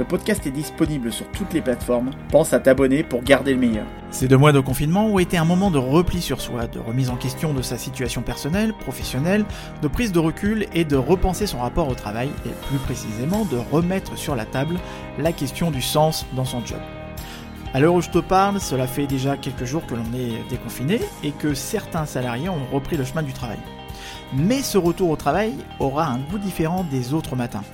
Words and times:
Le 0.00 0.06
podcast 0.06 0.46
est 0.46 0.50
disponible 0.50 1.12
sur 1.12 1.30
toutes 1.30 1.52
les 1.52 1.60
plateformes. 1.60 2.08
Pense 2.30 2.54
à 2.54 2.58
t'abonner 2.58 3.02
pour 3.02 3.22
garder 3.22 3.52
le 3.52 3.60
meilleur. 3.60 3.84
Ces 4.10 4.28
deux 4.28 4.38
mois 4.38 4.50
de 4.50 4.58
confinement 4.58 5.04
ont 5.04 5.18
été 5.18 5.36
un 5.36 5.44
moment 5.44 5.70
de 5.70 5.76
repli 5.76 6.22
sur 6.22 6.40
soi, 6.40 6.68
de 6.68 6.78
remise 6.78 7.10
en 7.10 7.16
question 7.16 7.52
de 7.52 7.60
sa 7.60 7.76
situation 7.76 8.22
personnelle, 8.22 8.72
professionnelle, 8.72 9.44
de 9.82 9.88
prise 9.88 10.10
de 10.10 10.18
recul 10.18 10.66
et 10.72 10.86
de 10.86 10.96
repenser 10.96 11.46
son 11.46 11.58
rapport 11.58 11.86
au 11.86 11.94
travail 11.94 12.30
et 12.46 12.66
plus 12.68 12.78
précisément 12.78 13.44
de 13.44 13.58
remettre 13.58 14.16
sur 14.16 14.34
la 14.34 14.46
table 14.46 14.78
la 15.18 15.32
question 15.32 15.70
du 15.70 15.82
sens 15.82 16.24
dans 16.34 16.46
son 16.46 16.64
job. 16.64 16.80
À 17.74 17.78
l'heure 17.78 17.92
où 17.92 18.00
je 18.00 18.08
te 18.08 18.20
parle, 18.20 18.58
cela 18.58 18.86
fait 18.86 19.06
déjà 19.06 19.36
quelques 19.36 19.66
jours 19.66 19.84
que 19.84 19.94
l'on 19.94 20.18
est 20.18 20.48
déconfiné 20.48 20.98
et 21.22 21.32
que 21.32 21.52
certains 21.52 22.06
salariés 22.06 22.48
ont 22.48 22.64
repris 22.72 22.96
le 22.96 23.04
chemin 23.04 23.22
du 23.22 23.34
travail. 23.34 23.58
Mais 24.32 24.62
ce 24.62 24.78
retour 24.78 25.10
au 25.10 25.16
travail 25.16 25.52
aura 25.78 26.06
un 26.06 26.20
goût 26.20 26.38
différent 26.38 26.86
des 26.90 27.12
autres 27.12 27.36
matins. 27.36 27.64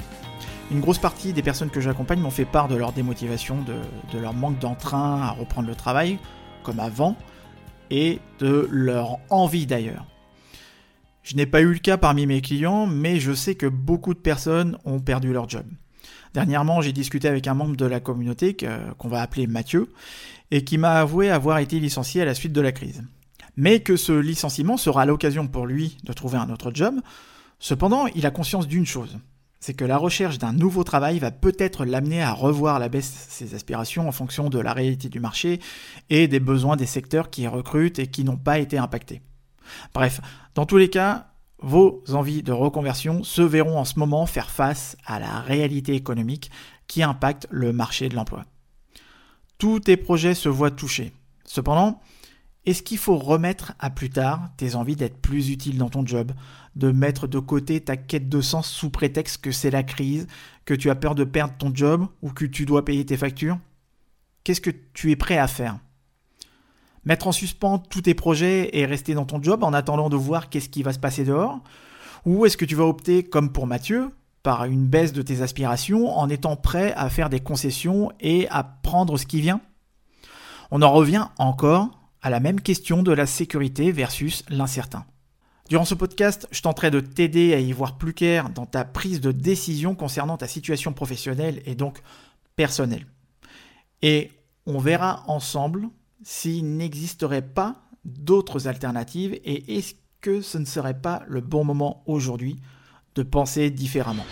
Une 0.73 0.81
grosse 0.81 0.99
partie 0.99 1.33
des 1.33 1.43
personnes 1.43 1.71
que 1.71 1.81
j'accompagne 1.81 2.19
m'ont 2.19 2.31
fait 2.31 2.45
part 2.45 2.67
de 2.67 2.75
leur 2.75 2.93
démotivation, 2.93 3.59
de, 3.63 4.19
leur 4.19 4.35
manque 4.35 4.59
d'entrain 4.59 5.23
à 5.23 5.31
reprendre 5.31 5.69
le 5.69 5.77
travail, 5.77 6.19
comme 6.65 6.81
avant, 6.81 7.17
et 7.91 8.19
de 8.41 8.69
leur 8.73 9.19
envie 9.31 9.67
d'ailleurs. 9.67 10.07
Je 11.23 11.37
n'ai 11.37 11.47
pas 11.47 11.61
eu 11.61 11.73
le 11.73 11.79
cas 11.79 11.97
parmi 11.97 12.27
mes 12.27 12.41
clients, 12.41 12.87
mais 12.87 13.21
je 13.21 13.33
sais 13.33 13.55
que 13.55 13.67
beaucoup 13.67 14.13
de 14.13 14.19
personnes 14.19 14.77
ont 14.85 14.99
perdu 14.99 15.33
leur 15.33 15.49
job. 15.49 15.65
Dernièrement, 16.35 16.81
j'ai 16.81 16.93
discuté 16.93 17.29
avec 17.29 17.47
un 17.47 17.55
membre 17.55 17.77
de 17.77 17.87
la 17.87 18.01
communauté 18.01 18.57
qu'on 18.99 19.09
va 19.09 19.23
appeler 19.23 19.47
Mathieu, 19.47 19.93
et 20.51 20.65
qui 20.65 20.79
m'a 20.79 20.95
avoué 20.95 21.31
avoir 21.31 21.59
été 21.59 21.79
licencié 21.79 22.23
à 22.23 22.25
la 22.25 22.35
suite 22.35 22.53
de 22.53 22.61
la 22.61 22.73
crise. 22.73 23.05
Mais 23.57 23.81
que 23.81 23.97
ce 23.97 24.13
licenciement 24.13 24.77
sera 24.77 25.07
l'occasion 25.07 25.47
pour 25.47 25.67
lui 25.67 25.97
de 26.03 26.13
trouver 26.13 26.39
un 26.39 26.51
autre 26.51 26.73
job. 26.75 26.97
Cependant, 27.61 28.07
il 28.09 28.27
a 28.27 28.31
conscience 28.33 28.67
d'une 28.67 28.85
chose, 28.85 29.17
c'est 29.61 29.75
que 29.75 29.85
la 29.85 29.97
recherche 29.97 30.39
d'un 30.39 30.53
nouveau 30.53 30.85
travail 30.85 31.19
va 31.19 31.31
peut-être 31.31 31.85
l'amener 31.85 32.23
à 32.23 32.33
revoir 32.33 32.79
la 32.79 32.89
baisse 32.89 33.27
ses 33.29 33.55
aspirations 33.55 34.09
en 34.09 34.13
fonction 34.13 34.51
de 34.51 34.59
la 34.59 34.73
réalité 34.73 35.09
du 35.09 35.21
marché 35.21 35.61
et 36.11 36.29
des 36.29 36.41
besoins 36.41 36.77
des 36.77 36.87
secteurs 36.87 37.31
qui 37.31 37.47
recrutent 37.47 37.99
et 37.99 38.07
qui 38.07 38.25
n'ont 38.25 38.37
pas 38.37 38.59
été 38.59 38.79
impactés. 38.79 39.23
Bref, 39.95 40.21
dans 40.55 40.67
tous 40.67 40.77
les 40.77 40.91
cas, 40.91 41.29
vos 41.59 42.03
envies 42.13 42.43
de 42.43 42.53
reconversion 42.53 43.25
se 43.25 43.43
verront 43.43 43.79
en 43.79 43.85
ce 43.85 43.99
moment 43.99 44.27
faire 44.27 44.51
face 44.51 44.97
à 45.07 45.19
la 45.19 45.41
réalité 45.41 45.95
économique 45.95 46.51
qui 46.87 47.03
impacte 47.03 47.47
le 47.51 47.73
marché 47.73 48.09
de 48.09 48.15
l'emploi. 48.15 48.45
Tous 49.59 49.81
tes 49.81 49.97
projets 49.97 50.35
se 50.35 50.49
voient 50.49 50.71
touchés. 50.71 51.13
Cependant, 51.45 52.01
est-ce 52.67 52.83
qu'il 52.83 52.99
faut 52.99 53.17
remettre 53.17 53.75
à 53.79 53.91
plus 53.91 54.11
tard 54.11 54.51
tes 54.57 54.75
envies 54.75 54.97
d'être 54.97 55.23
plus 55.23 55.51
utile 55.51 55.79
dans 55.79 55.89
ton 55.89 56.05
job, 56.05 56.33
de 56.75 56.91
mettre 56.91 57.29
de 57.29 57.39
côté 57.39 57.81
ta 57.81 57.97
quête 57.97 58.29
de 58.29 58.41
sens 58.41 58.69
sous 58.69 58.91
prétexte 58.91 59.41
que 59.41 59.53
c'est 59.53 59.71
la 59.71 59.85
crise, 59.85 60.27
que 60.65 60.75
tu 60.75 60.91
as 60.91 60.97
peur 60.97 61.15
de 61.15 61.23
perdre 61.23 61.55
ton 61.57 61.73
job 61.73 62.07
ou 62.23 62.31
que 62.31 62.45
tu 62.45 62.67
dois 62.67 62.85
payer 62.85 63.07
tes 63.07 63.17
factures? 63.17 63.59
Qu'est-ce 64.43 64.61
que 64.61 64.73
tu 64.93 65.13
es 65.13 65.17
prêt 65.17 65.39
à 65.39 65.47
faire? 65.47 65.79
Mettre 67.05 67.29
en 67.29 67.33
suspens 67.33 67.79
tous 67.79 68.03
tes 68.03 68.15
projets 68.15 68.77
et 68.77 68.85
rester 68.85 69.15
dans 69.15 69.27
ton 69.27 69.41
job 69.41 69.63
en 69.63 69.73
attendant 69.73 70.09
de 70.09 70.17
voir 70.17 70.51
qu'est-ce 70.51 70.69
qui 70.69 70.83
va 70.83 70.93
se 70.93 70.99
passer 70.99 71.25
dehors? 71.25 71.61
Ou 72.25 72.47
est-ce 72.47 72.57
que 72.57 72.65
tu 72.65 72.75
vas 72.75 72.85
opter, 72.85 73.23
comme 73.23 73.53
pour 73.53 73.69
Mathieu, 73.69 74.11
par 74.43 74.65
une 74.65 74.89
baisse 74.89 75.13
de 75.13 75.23
tes 75.23 75.41
aspirations 75.41 76.19
en 76.19 76.29
étant 76.29 76.57
prêt 76.57 76.93
à 76.95 77.09
faire 77.11 77.31
des 77.31 77.39
concessions 77.39 78.11
et 78.19 78.49
à 78.49 78.65
prendre 78.65 79.17
ce 79.19 79.27
qui 79.27 79.41
vient? 79.41 79.61
On 80.73 80.83
en 80.83 80.93
revient 80.93 81.29
encore 81.39 82.06
à 82.23 82.31
la 82.31 82.41
même 82.41 82.61
question 82.61 83.03
de 83.03 83.13
la 83.13 83.27
sécurité 83.27 83.93
versus 83.93 84.45
l'incertain. 84.49 85.05
Durant 85.69 85.85
ce 85.85 85.95
podcast, 85.95 86.47
je 86.53 86.63
tenterai 86.63 86.91
de 86.91 87.01
t'aider 87.01 87.53
à 87.53 87.59
y 87.59 87.73
voir 87.73 87.99
plus 87.99 88.15
clair 88.15 88.51
dans 88.51 88.67
ta 88.67 88.85
prise 88.85 89.21
de 89.21 89.33
décision 89.33 89.95
concernant 89.95 90.37
ta 90.37 90.47
situation 90.47 90.93
professionnelle 90.93 91.61
et 91.67 91.75
donc 91.75 92.03
personnelle. 92.55 93.07
Et 94.03 94.31
on 94.67 94.79
verra 94.79 95.25
ensemble 95.27 95.89
s'il 96.23 96.77
n'existerait 96.77 97.43
pas 97.43 97.83
d'autres 98.05 98.69
alternatives 98.69 99.35
et 99.45 99.77
est-ce 99.77 99.95
que 100.21 100.41
ce 100.41 100.59
ne 100.59 100.65
serait 100.65 101.01
pas 101.01 101.23
le 101.29 101.41
bon 101.41 101.65
moment 101.65 102.03
aujourd'hui 102.07 102.59
de 103.15 103.23
penser 103.23 103.71
différemment. 103.71 104.27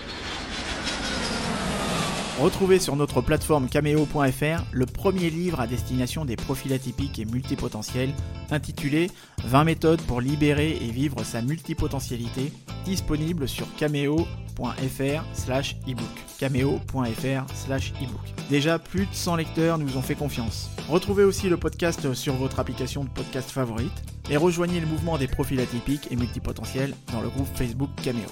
Retrouvez 2.40 2.80
sur 2.80 2.96
notre 2.96 3.20
plateforme 3.20 3.68
cameo.fr 3.68 4.64
le 4.72 4.86
premier 4.86 5.30
livre 5.30 5.60
à 5.60 5.68
destination 5.68 6.24
des 6.24 6.34
profils 6.34 6.72
atypiques 6.72 7.20
et 7.20 7.24
multipotentiels, 7.24 8.10
intitulé 8.50 9.08
20 9.44 9.62
méthodes 9.62 10.02
pour 10.02 10.20
libérer 10.20 10.72
et 10.72 10.90
vivre 10.90 11.22
sa 11.22 11.42
multipotentialité, 11.42 12.52
disponible 12.84 13.46
sur 13.46 13.72
cameo.fr 13.76 15.24
slash 15.32 15.76
ebook. 15.86 16.04
cameo.fr 16.40 17.54
slash 17.54 17.92
ebook. 18.02 18.34
Déjà, 18.50 18.80
plus 18.80 19.06
de 19.06 19.14
100 19.14 19.36
lecteurs 19.36 19.78
nous 19.78 19.96
ont 19.96 20.02
fait 20.02 20.16
confiance. 20.16 20.70
Retrouvez 20.88 21.22
aussi 21.22 21.48
le 21.48 21.56
podcast 21.56 22.14
sur 22.14 22.34
votre 22.34 22.58
application 22.58 23.04
de 23.04 23.10
podcast 23.10 23.50
favorite 23.50 23.92
et 24.28 24.36
rejoignez 24.36 24.80
le 24.80 24.86
mouvement 24.86 25.18
des 25.18 25.28
profils 25.28 25.60
atypiques 25.60 26.08
et 26.10 26.16
multipotentiels 26.16 26.94
dans 27.12 27.20
le 27.20 27.28
groupe 27.28 27.48
Facebook 27.54 27.90
Cameo. 28.02 28.26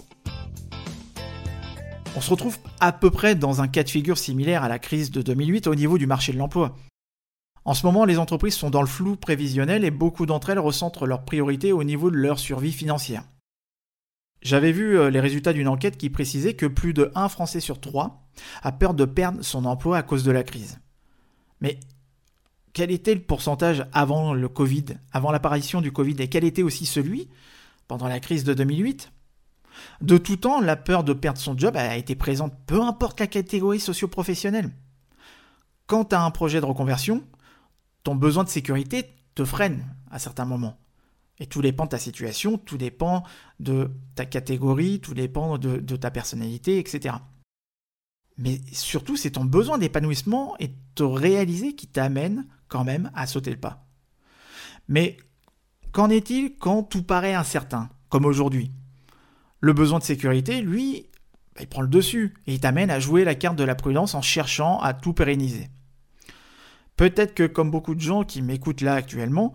On 2.14 2.20
se 2.20 2.30
retrouve 2.30 2.58
à 2.78 2.92
peu 2.92 3.10
près 3.10 3.34
dans 3.34 3.62
un 3.62 3.68
cas 3.68 3.82
de 3.82 3.88
figure 3.88 4.18
similaire 4.18 4.62
à 4.62 4.68
la 4.68 4.78
crise 4.78 5.10
de 5.10 5.22
2008 5.22 5.66
au 5.66 5.74
niveau 5.74 5.96
du 5.96 6.06
marché 6.06 6.32
de 6.32 6.38
l'emploi. 6.38 6.76
En 7.64 7.72
ce 7.72 7.86
moment, 7.86 8.04
les 8.04 8.18
entreprises 8.18 8.54
sont 8.54 8.68
dans 8.68 8.82
le 8.82 8.86
flou 8.86 9.16
prévisionnel 9.16 9.82
et 9.84 9.90
beaucoup 9.90 10.26
d'entre 10.26 10.50
elles 10.50 10.58
recentrent 10.58 11.06
leurs 11.06 11.24
priorités 11.24 11.72
au 11.72 11.84
niveau 11.84 12.10
de 12.10 12.16
leur 12.16 12.38
survie 12.38 12.72
financière. 12.72 13.24
J'avais 14.42 14.72
vu 14.72 14.98
euh, 14.98 15.08
les 15.08 15.20
résultats 15.20 15.54
d'une 15.54 15.68
enquête 15.68 15.96
qui 15.96 16.10
précisait 16.10 16.54
que 16.54 16.66
plus 16.66 16.92
de 16.92 17.10
1 17.14 17.28
Français 17.28 17.60
sur 17.60 17.80
3 17.80 18.28
a 18.62 18.72
peur 18.72 18.92
de 18.92 19.04
perdre 19.04 19.42
son 19.42 19.64
emploi 19.64 19.96
à 19.96 20.02
cause 20.02 20.24
de 20.24 20.32
la 20.32 20.42
crise. 20.42 20.80
Mais 21.60 21.78
quel 22.74 22.90
était 22.90 23.14
le 23.14 23.22
pourcentage 23.22 23.86
avant 23.92 24.34
le 24.34 24.48
Covid, 24.48 24.84
avant 25.12 25.30
l'apparition 25.30 25.80
du 25.80 25.92
Covid, 25.92 26.16
et 26.18 26.28
quel 26.28 26.44
était 26.44 26.62
aussi 26.62 26.84
celui 26.84 27.28
pendant 27.86 28.08
la 28.08 28.20
crise 28.20 28.44
de 28.44 28.52
2008 28.52 29.12
de 30.00 30.18
tout 30.18 30.36
temps, 30.36 30.60
la 30.60 30.76
peur 30.76 31.04
de 31.04 31.12
perdre 31.12 31.38
son 31.38 31.56
job 31.56 31.76
a 31.76 31.96
été 31.96 32.14
présente 32.14 32.52
peu 32.66 32.80
importe 32.80 33.20
la 33.20 33.26
catégorie 33.26 33.80
socio-professionnelle. 33.80 34.70
Quand 35.86 36.06
tu 36.06 36.14
as 36.14 36.22
un 36.22 36.30
projet 36.30 36.60
de 36.60 36.66
reconversion, 36.66 37.24
ton 38.02 38.14
besoin 38.14 38.44
de 38.44 38.48
sécurité 38.48 39.14
te 39.34 39.44
freine 39.44 39.84
à 40.10 40.18
certains 40.18 40.44
moments. 40.44 40.78
Et 41.38 41.46
tout 41.46 41.62
dépend 41.62 41.84
de 41.84 41.90
ta 41.90 41.98
situation, 41.98 42.58
tout 42.58 42.78
dépend 42.78 43.24
de 43.58 43.90
ta 44.14 44.26
catégorie, 44.26 45.00
tout 45.00 45.14
dépend 45.14 45.58
de, 45.58 45.96
ta 45.96 46.10
personnalité, 46.10 46.78
etc. 46.78 47.16
Mais 48.36 48.60
surtout, 48.72 49.16
c'est 49.16 49.32
ton 49.32 49.44
besoin 49.44 49.78
d'épanouissement 49.78 50.56
et 50.58 50.72
de 50.96 51.04
réaliser 51.04 51.74
qui 51.74 51.86
t'amène 51.86 52.46
quand 52.68 52.84
même 52.84 53.10
à 53.14 53.26
sauter 53.26 53.50
le 53.50 53.56
pas. 53.56 53.86
Mais 54.88 55.16
qu'en 55.92 56.10
est-il 56.10 56.56
quand 56.56 56.82
tout 56.82 57.02
paraît 57.02 57.34
incertain, 57.34 57.88
comme 58.08 58.24
aujourd'hui? 58.24 58.72
Le 59.62 59.72
besoin 59.72 60.00
de 60.00 60.04
sécurité, 60.04 60.60
lui, 60.60 61.06
il 61.58 61.66
prend 61.68 61.82
le 61.82 61.88
dessus 61.88 62.34
et 62.46 62.54
il 62.54 62.60
t'amène 62.60 62.90
à 62.90 62.98
jouer 62.98 63.24
la 63.24 63.34
carte 63.34 63.56
de 63.56 63.64
la 63.64 63.76
prudence 63.76 64.14
en 64.14 64.20
cherchant 64.20 64.80
à 64.80 64.92
tout 64.92 65.14
pérenniser. 65.14 65.70
Peut-être 66.96 67.32
que 67.32 67.46
comme 67.46 67.70
beaucoup 67.70 67.94
de 67.94 68.00
gens 68.00 68.24
qui 68.24 68.42
m'écoutent 68.42 68.80
là 68.80 68.94
actuellement, 68.94 69.54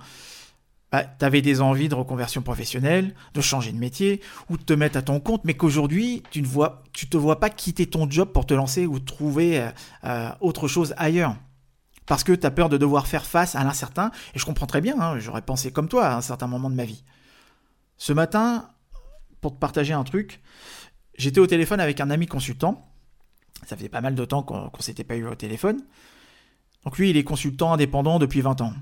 bah, 0.94 1.04
tu 1.04 1.26
avais 1.26 1.42
des 1.42 1.60
envies 1.60 1.90
de 1.90 1.96
reconversion 1.96 2.42
professionnelle, 2.42 3.14
de 3.34 3.42
changer 3.42 3.74
de 3.74 3.78
métier 3.78 4.22
ou 4.50 4.58
de 4.58 4.64
te 4.64 4.72
mettre 4.72 4.98
à 4.98 5.02
ton 5.02 5.20
compte, 5.20 5.44
mais 5.44 5.56
qu'aujourd'hui 5.56 6.24
tu 6.32 6.42
ne 6.42 6.48
vois, 6.48 6.84
te 7.10 7.18
vois 7.18 7.42
pas 7.42 7.50
quitter 7.50 7.86
ton 7.86 8.10
job 8.10 8.32
pour 8.32 8.46
te 8.46 8.54
lancer 8.54 8.86
ou 8.86 9.00
trouver 9.00 9.60
euh, 9.60 9.70
euh, 10.06 10.30
autre 10.40 10.70
chose 10.70 10.94
ailleurs. 10.98 11.36
Parce 12.06 12.24
que 12.24 12.32
tu 12.32 12.48
as 12.48 12.52
peur 12.52 12.70
de 12.70 12.78
devoir 12.78 13.08
faire 13.08 13.26
face 13.26 13.56
à 13.56 13.66
l'incertain, 13.66 14.12
et 14.34 14.40
je 14.40 14.46
comprends 14.46 14.68
très 14.68 14.80
bien, 14.80 14.98
hein, 15.02 15.20
j'aurais 15.20 15.42
pensé 15.42 15.72
comme 15.72 15.90
toi 15.90 16.08
à 16.08 16.16
un 16.16 16.22
certain 16.22 16.48
moment 16.48 16.70
de 16.70 16.76
ma 16.76 16.86
vie. 16.86 17.04
Ce 17.98 18.14
matin, 18.14 18.70
pour 19.42 19.54
te 19.54 19.60
partager 19.60 19.94
un 19.94 20.04
truc, 20.04 20.42
j'étais 21.18 21.40
au 21.40 21.48
téléphone 21.48 21.80
avec 21.80 22.00
un 22.02 22.10
ami 22.10 22.28
consultant. 22.28 22.92
Ça 23.66 23.76
faisait 23.76 23.90
pas 23.90 24.02
mal 24.02 24.16
de 24.16 24.26
temps 24.26 24.44
qu'on 24.44 24.72
ne 24.76 24.82
s'était 24.82 25.04
pas 25.04 25.16
eu 25.16 25.26
au 25.26 25.36
téléphone. 25.36 25.82
Donc 26.84 26.98
lui, 26.98 27.10
il 27.10 27.18
est 27.18 27.24
consultant 27.24 27.74
indépendant 27.74 28.20
depuis 28.20 28.42
20 28.42 28.62
ans. 28.62 28.74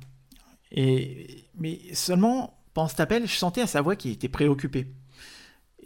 Et, 0.71 1.45
mais 1.57 1.79
seulement, 1.93 2.59
pendant 2.73 2.87
cet 2.87 2.99
appel, 2.99 3.27
je 3.27 3.35
sentais 3.35 3.61
à 3.61 3.67
sa 3.67 3.81
voix 3.81 3.95
qu'il 3.95 4.11
était 4.11 4.29
préoccupé. 4.29 4.93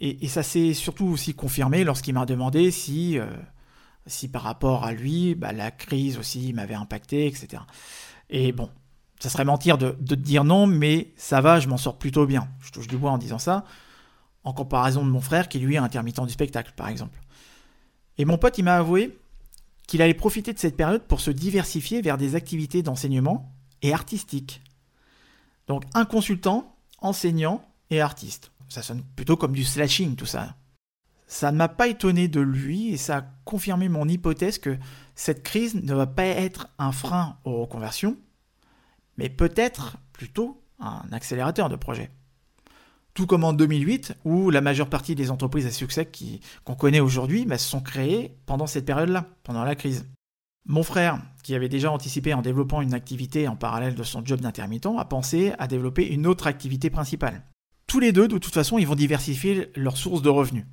Et, 0.02 0.28
ça 0.28 0.42
s'est 0.42 0.72
surtout 0.72 1.06
aussi 1.06 1.34
confirmé 1.34 1.84
lorsqu'il 1.84 2.14
m'a 2.14 2.24
demandé 2.24 2.70
si, 2.70 3.18
euh, 3.18 3.26
si 4.06 4.28
par 4.28 4.42
rapport 4.42 4.84
à 4.84 4.92
lui, 4.92 5.34
bah, 5.34 5.52
la 5.52 5.70
crise 5.70 6.16
aussi 6.16 6.54
m'avait 6.54 6.74
impacté, 6.74 7.26
etc. 7.26 7.62
Et 8.30 8.52
bon, 8.52 8.70
Ça 9.18 9.28
serait 9.28 9.44
mentir 9.44 9.76
de, 9.76 9.96
de 10.00 10.14
te 10.14 10.20
dire 10.20 10.44
non, 10.44 10.66
mais 10.66 11.12
ça 11.16 11.42
va, 11.42 11.60
je 11.60 11.68
m'en 11.68 11.76
sors 11.76 11.98
plutôt 11.98 12.24
bien. 12.24 12.48
Je 12.60 12.70
touche 12.70 12.86
du 12.86 12.96
bois 12.96 13.10
en 13.10 13.18
disant 13.18 13.38
ça, 13.38 13.64
en 14.44 14.52
comparaison 14.52 15.04
de 15.04 15.10
mon 15.10 15.20
frère 15.20 15.48
qui 15.48 15.58
lui 15.58 15.74
est 15.74 15.78
intermittent 15.78 16.24
du 16.24 16.32
spectacle, 16.32 16.72
par 16.76 16.88
exemple. 16.88 17.20
Et 18.18 18.24
mon 18.24 18.38
pote, 18.38 18.58
il 18.58 18.64
m'a 18.64 18.76
avoué 18.76 19.18
qu'il 19.86 20.02
allait 20.02 20.14
profiter 20.14 20.52
de 20.52 20.58
cette 20.58 20.76
période 20.76 21.02
pour 21.02 21.20
se 21.20 21.30
diversifier 21.30 22.00
vers 22.00 22.16
des 22.16 22.36
activités 22.36 22.82
d'enseignement 22.82 23.52
et 23.82 23.92
artistiques. 23.92 24.62
Donc 25.66 25.84
un 25.94 26.04
consultant, 26.04 26.76
enseignant 26.98 27.64
et 27.90 28.00
artiste. 28.00 28.52
Ça 28.68 28.82
sonne 28.82 29.02
plutôt 29.16 29.36
comme 29.36 29.52
du 29.52 29.64
slashing 29.64 30.16
tout 30.16 30.26
ça. 30.26 30.54
Ça 31.26 31.52
ne 31.52 31.56
m'a 31.56 31.68
pas 31.68 31.88
étonné 31.88 32.28
de 32.28 32.40
lui 32.40 32.88
et 32.88 32.96
ça 32.96 33.18
a 33.18 33.24
confirmé 33.44 33.88
mon 33.88 34.08
hypothèse 34.08 34.58
que 34.58 34.78
cette 35.14 35.42
crise 35.42 35.74
ne 35.74 35.94
va 35.94 36.06
pas 36.06 36.24
être 36.24 36.68
un 36.78 36.92
frein 36.92 37.38
aux 37.44 37.60
reconversions, 37.60 38.16
mais 39.16 39.28
peut-être 39.28 39.96
plutôt 40.12 40.62
un 40.78 41.02
accélérateur 41.12 41.68
de 41.68 41.76
projet. 41.76 42.10
Tout 43.14 43.26
comme 43.26 43.44
en 43.44 43.52
2008, 43.52 44.14
où 44.24 44.50
la 44.50 44.60
majeure 44.60 44.88
partie 44.88 45.14
des 45.14 45.30
entreprises 45.30 45.66
à 45.66 45.70
succès 45.70 46.08
qu'on 46.64 46.74
connaît 46.74 47.00
aujourd'hui 47.00 47.44
bah, 47.44 47.58
se 47.58 47.68
sont 47.68 47.80
créées 47.80 48.36
pendant 48.46 48.66
cette 48.66 48.86
période-là, 48.86 49.26
pendant 49.42 49.64
la 49.64 49.74
crise. 49.74 50.06
Mon 50.66 50.82
frère, 50.82 51.20
qui 51.42 51.54
avait 51.54 51.68
déjà 51.68 51.90
anticipé 51.90 52.34
en 52.34 52.42
développant 52.42 52.82
une 52.82 52.94
activité 52.94 53.48
en 53.48 53.56
parallèle 53.56 53.94
de 53.94 54.02
son 54.02 54.24
job 54.24 54.40
d'intermittent, 54.40 54.86
a 54.98 55.04
pensé 55.04 55.52
à 55.58 55.66
développer 55.66 56.06
une 56.06 56.26
autre 56.26 56.46
activité 56.46 56.90
principale. 56.90 57.42
Tous 57.86 57.98
les 57.98 58.12
deux, 58.12 58.28
de 58.28 58.38
toute 58.38 58.54
façon, 58.54 58.78
ils 58.78 58.86
vont 58.86 58.94
diversifier 58.94 59.72
leurs 59.74 59.96
sources 59.96 60.22
de 60.22 60.28
revenus. 60.28 60.66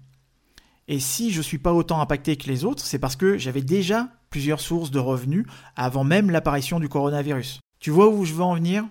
Et 0.88 1.00
si 1.00 1.32
je 1.32 1.40
ne 1.40 1.44
suis 1.44 1.58
pas 1.58 1.74
autant 1.74 2.00
impacté 2.00 2.38
que 2.38 2.48
les 2.48 2.64
autres, 2.64 2.86
c'est 2.86 3.00
parce 3.00 3.16
que 3.16 3.38
j'avais 3.38 3.62
déjà 3.62 4.10
plusieurs 4.30 4.62
sources 4.62 4.92
de 4.92 5.00
revenus 5.00 5.46
avant 5.76 6.04
même 6.04 6.30
l'apparition 6.30 6.80
du 6.80 6.90
coronavirus. 6.90 7.60
Tu 7.80 7.90
vois 7.90 8.08
où 8.10 8.24
je 8.24 8.34
veux 8.34 8.44
en 8.44 8.56
venir? 8.56 8.86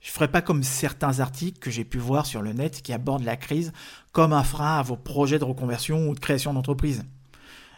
Je 0.00 0.08
ne 0.08 0.12
ferai 0.12 0.28
pas 0.28 0.42
comme 0.42 0.62
certains 0.62 1.20
articles 1.20 1.58
que 1.58 1.70
j'ai 1.70 1.84
pu 1.84 1.98
voir 1.98 2.24
sur 2.24 2.40
le 2.42 2.52
net 2.52 2.80
qui 2.82 2.92
abordent 2.92 3.24
la 3.24 3.36
crise 3.36 3.72
comme 4.12 4.32
un 4.32 4.42
frein 4.42 4.78
à 4.78 4.82
vos 4.82 4.96
projets 4.96 5.38
de 5.38 5.44
reconversion 5.44 6.08
ou 6.08 6.14
de 6.14 6.20
création 6.20 6.54
d'entreprise. 6.54 7.04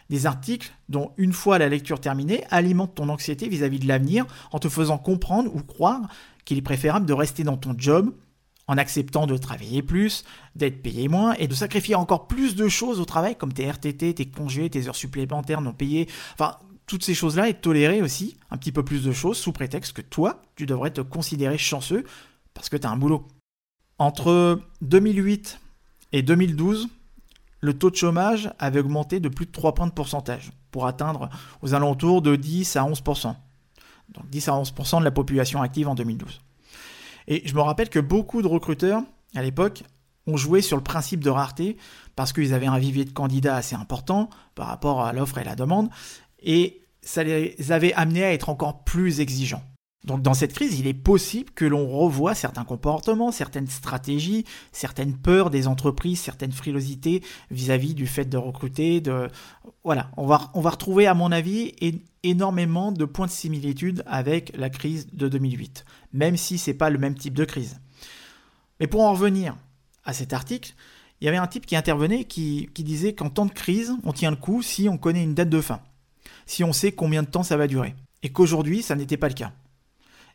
Des 0.09 0.25
articles 0.25 0.71
dont, 0.89 1.11
une 1.17 1.33
fois 1.33 1.57
la 1.57 1.69
lecture 1.69 1.99
terminée, 1.99 2.43
alimentent 2.49 2.95
ton 2.95 3.09
anxiété 3.09 3.47
vis-à-vis 3.47 3.77
-vis 3.77 3.83
de 3.83 3.87
l'avenir 3.87 4.25
en 4.51 4.59
te 4.59 4.69
faisant 4.69 4.97
comprendre 4.97 5.53
ou 5.53 5.61
croire 5.61 6.01
qu'il 6.45 6.57
est 6.57 6.61
préférable 6.61 7.05
de 7.05 7.13
rester 7.13 7.43
dans 7.43 7.57
ton 7.57 7.75
job 7.77 8.13
en 8.67 8.77
acceptant 8.77 9.27
de 9.27 9.37
travailler 9.37 9.81
plus, 9.81 10.23
d'être 10.55 10.81
payé 10.81 11.09
moins 11.09 11.33
et 11.33 11.47
de 11.47 11.53
sacrifier 11.53 11.95
encore 11.95 12.27
plus 12.27 12.55
de 12.55 12.69
choses 12.69 12.99
au 12.99 13.05
travail 13.05 13.35
comme 13.35 13.51
tes 13.51 13.69
RTT, 13.69 14.13
tes 14.13 14.25
congés, 14.29 14.69
tes 14.69 14.87
heures 14.87 14.95
supplémentaires 14.95 15.61
non 15.61 15.73
payées, 15.73 16.07
enfin 16.33 16.57
toutes 16.85 17.03
ces 17.03 17.13
choses-là 17.13 17.49
et 17.49 17.53
tolérer 17.53 18.01
aussi 18.01 18.37
un 18.51 18.57
petit 18.57 18.71
peu 18.71 18.83
plus 18.83 19.03
de 19.03 19.11
choses 19.11 19.37
sous 19.37 19.51
prétexte 19.51 19.93
que 19.93 20.01
toi, 20.01 20.41
tu 20.55 20.65
devrais 20.65 20.91
te 20.91 21.01
considérer 21.01 21.57
chanceux 21.57 22.03
parce 22.53 22.69
que 22.69 22.77
tu 22.77 22.87
as 22.87 22.91
un 22.91 22.97
boulot. 22.97 23.27
Entre 23.99 24.61
2008 24.81 25.59
et 26.11 26.21
2012, 26.21 26.89
le 27.61 27.77
taux 27.77 27.89
de 27.89 27.95
chômage 27.95 28.51
avait 28.59 28.81
augmenté 28.81 29.19
de 29.19 29.29
plus 29.29 29.45
de 29.45 29.51
3 29.51 29.73
points 29.73 29.87
de 29.87 29.93
pourcentage 29.93 30.51
pour 30.71 30.87
atteindre 30.87 31.29
aux 31.61 31.73
alentours 31.73 32.21
de 32.21 32.35
10 32.35 32.75
à 32.75 32.83
11%. 32.83 33.35
Donc 34.09 34.29
10 34.29 34.47
à 34.49 34.51
11% 34.51 34.99
de 34.99 35.05
la 35.05 35.11
population 35.11 35.61
active 35.61 35.87
en 35.87 35.95
2012. 35.95 36.41
Et 37.27 37.47
je 37.47 37.55
me 37.55 37.61
rappelle 37.61 37.89
que 37.89 37.99
beaucoup 37.99 38.41
de 38.41 38.47
recruteurs, 38.47 39.03
à 39.33 39.41
l'époque, 39.41 39.83
ont 40.27 40.37
joué 40.37 40.61
sur 40.61 40.77
le 40.77 40.83
principe 40.83 41.23
de 41.23 41.29
rareté 41.29 41.77
parce 42.15 42.33
qu'ils 42.33 42.53
avaient 42.53 42.67
un 42.67 42.77
vivier 42.77 43.05
de 43.05 43.11
candidats 43.11 43.55
assez 43.55 43.75
important 43.75 44.29
par 44.55 44.67
rapport 44.67 45.05
à 45.05 45.13
l'offre 45.13 45.37
et 45.37 45.43
la 45.43 45.55
demande, 45.55 45.89
et 46.43 46.81
ça 47.01 47.23
les 47.23 47.71
avait 47.71 47.93
amenés 47.93 48.23
à 48.23 48.33
être 48.33 48.49
encore 48.49 48.83
plus 48.83 49.19
exigeants. 49.19 49.63
Donc 50.05 50.21
dans 50.21 50.33
cette 50.33 50.53
crise, 50.53 50.79
il 50.79 50.87
est 50.87 50.93
possible 50.93 51.51
que 51.51 51.63
l'on 51.63 51.87
revoie 51.87 52.35
certains 52.35 52.65
comportements, 52.65 53.31
certaines 53.31 53.67
stratégies, 53.67 54.43
certaines 54.73 55.15
peurs 55.15 55.49
des 55.49 55.67
entreprises, 55.67 56.19
certaines 56.19 56.51
frilosités 56.51 57.23
vis-à-vis 57.51 57.93
du 57.93 58.05
fait 58.05 58.25
de 58.25 58.37
recruter. 58.37 58.99
De... 58.99 59.29
Voilà, 59.85 60.11
on 60.17 60.25
va, 60.25 60.51
on 60.55 60.61
va 60.61 60.71
retrouver 60.71 61.07
à 61.07 61.13
mon 61.13 61.31
avis 61.31 61.73
énormément 62.23 62.91
de 62.91 63.05
points 63.05 63.27
de 63.27 63.31
similitude 63.31 64.03
avec 64.05 64.51
la 64.57 64.69
crise 64.69 65.07
de 65.13 65.29
2008, 65.29 65.85
même 66.11 66.35
si 66.35 66.57
ce 66.57 66.71
n'est 66.71 66.77
pas 66.77 66.89
le 66.89 66.97
même 66.99 67.15
type 67.15 67.33
de 67.33 67.45
crise. 67.45 67.79
Mais 68.81 68.87
pour 68.87 69.01
en 69.01 69.13
revenir 69.13 69.55
à 70.03 70.11
cet 70.11 70.33
article, 70.33 70.73
il 71.21 71.25
y 71.25 71.27
avait 71.29 71.37
un 71.37 71.47
type 71.47 71.65
qui 71.65 71.77
intervenait 71.77 72.25
qui, 72.25 72.69
qui 72.73 72.83
disait 72.83 73.13
qu'en 73.13 73.29
temps 73.29 73.45
de 73.45 73.53
crise, 73.53 73.93
on 74.03 74.11
tient 74.11 74.31
le 74.31 74.35
coup 74.35 74.61
si 74.61 74.89
on 74.89 74.97
connaît 74.97 75.23
une 75.23 75.33
date 75.33 75.49
de 75.49 75.61
fin, 75.61 75.79
si 76.45 76.63
on 76.63 76.73
sait 76.73 76.91
combien 76.91 77.23
de 77.23 77.27
temps 77.27 77.43
ça 77.43 77.57
va 77.57 77.67
durer, 77.67 77.95
et 78.21 78.29
qu'aujourd'hui, 78.31 78.81
ça 78.81 78.95
n'était 78.95 79.17
pas 79.17 79.27
le 79.27 79.33
cas 79.33 79.53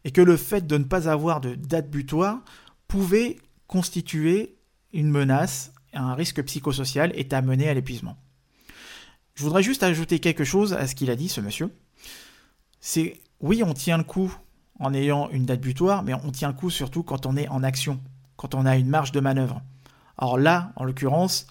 et 0.05 0.11
que 0.11 0.21
le 0.21 0.37
fait 0.37 0.67
de 0.67 0.79
ne 0.79 0.85
pas 0.85 1.09
avoir 1.09 1.41
de 1.41 1.55
date 1.55 1.91
butoir 1.91 2.41
pouvait 2.87 3.39
constituer 3.67 4.57
une 4.93 5.11
menace, 5.11 5.73
un 5.93 6.15
risque 6.15 6.43
psychosocial 6.45 7.13
et 7.15 7.29
t'amener 7.29 7.69
à 7.69 7.75
l'épuisement. 7.75 8.17
Je 9.35 9.45
voudrais 9.45 9.63
juste 9.63 9.83
ajouter 9.83 10.19
quelque 10.19 10.45
chose 10.45 10.73
à 10.73 10.87
ce 10.87 10.95
qu'il 10.95 11.11
a 11.11 11.17
dit, 11.17 11.29
ce 11.29 11.41
monsieur. 11.41 11.71
C'est 12.81 13.21
oui, 13.41 13.63
on 13.63 13.75
tient 13.75 13.99
le 13.99 14.05
coup 14.05 14.35
en 14.81 14.95
ayant 14.95 15.29
une 15.31 15.45
date 15.45 15.61
butoir, 15.61 16.03
mais 16.03 16.15
on 16.15 16.31
tient 16.31 16.49
le 16.49 16.55
coup 16.55 16.71
surtout 16.71 17.03
quand 17.03 17.27
on 17.27 17.37
est 17.37 17.49
en 17.49 17.63
action, 17.63 18.01
quand 18.37 18.55
on 18.55 18.67
a 18.67 18.77
une 18.77 18.89
marge 18.89 19.13
de 19.13 19.21
manœuvre. 19.21 19.61
Or 20.17 20.39
là, 20.39 20.73
en 20.77 20.85
l'occurrence, 20.85 21.47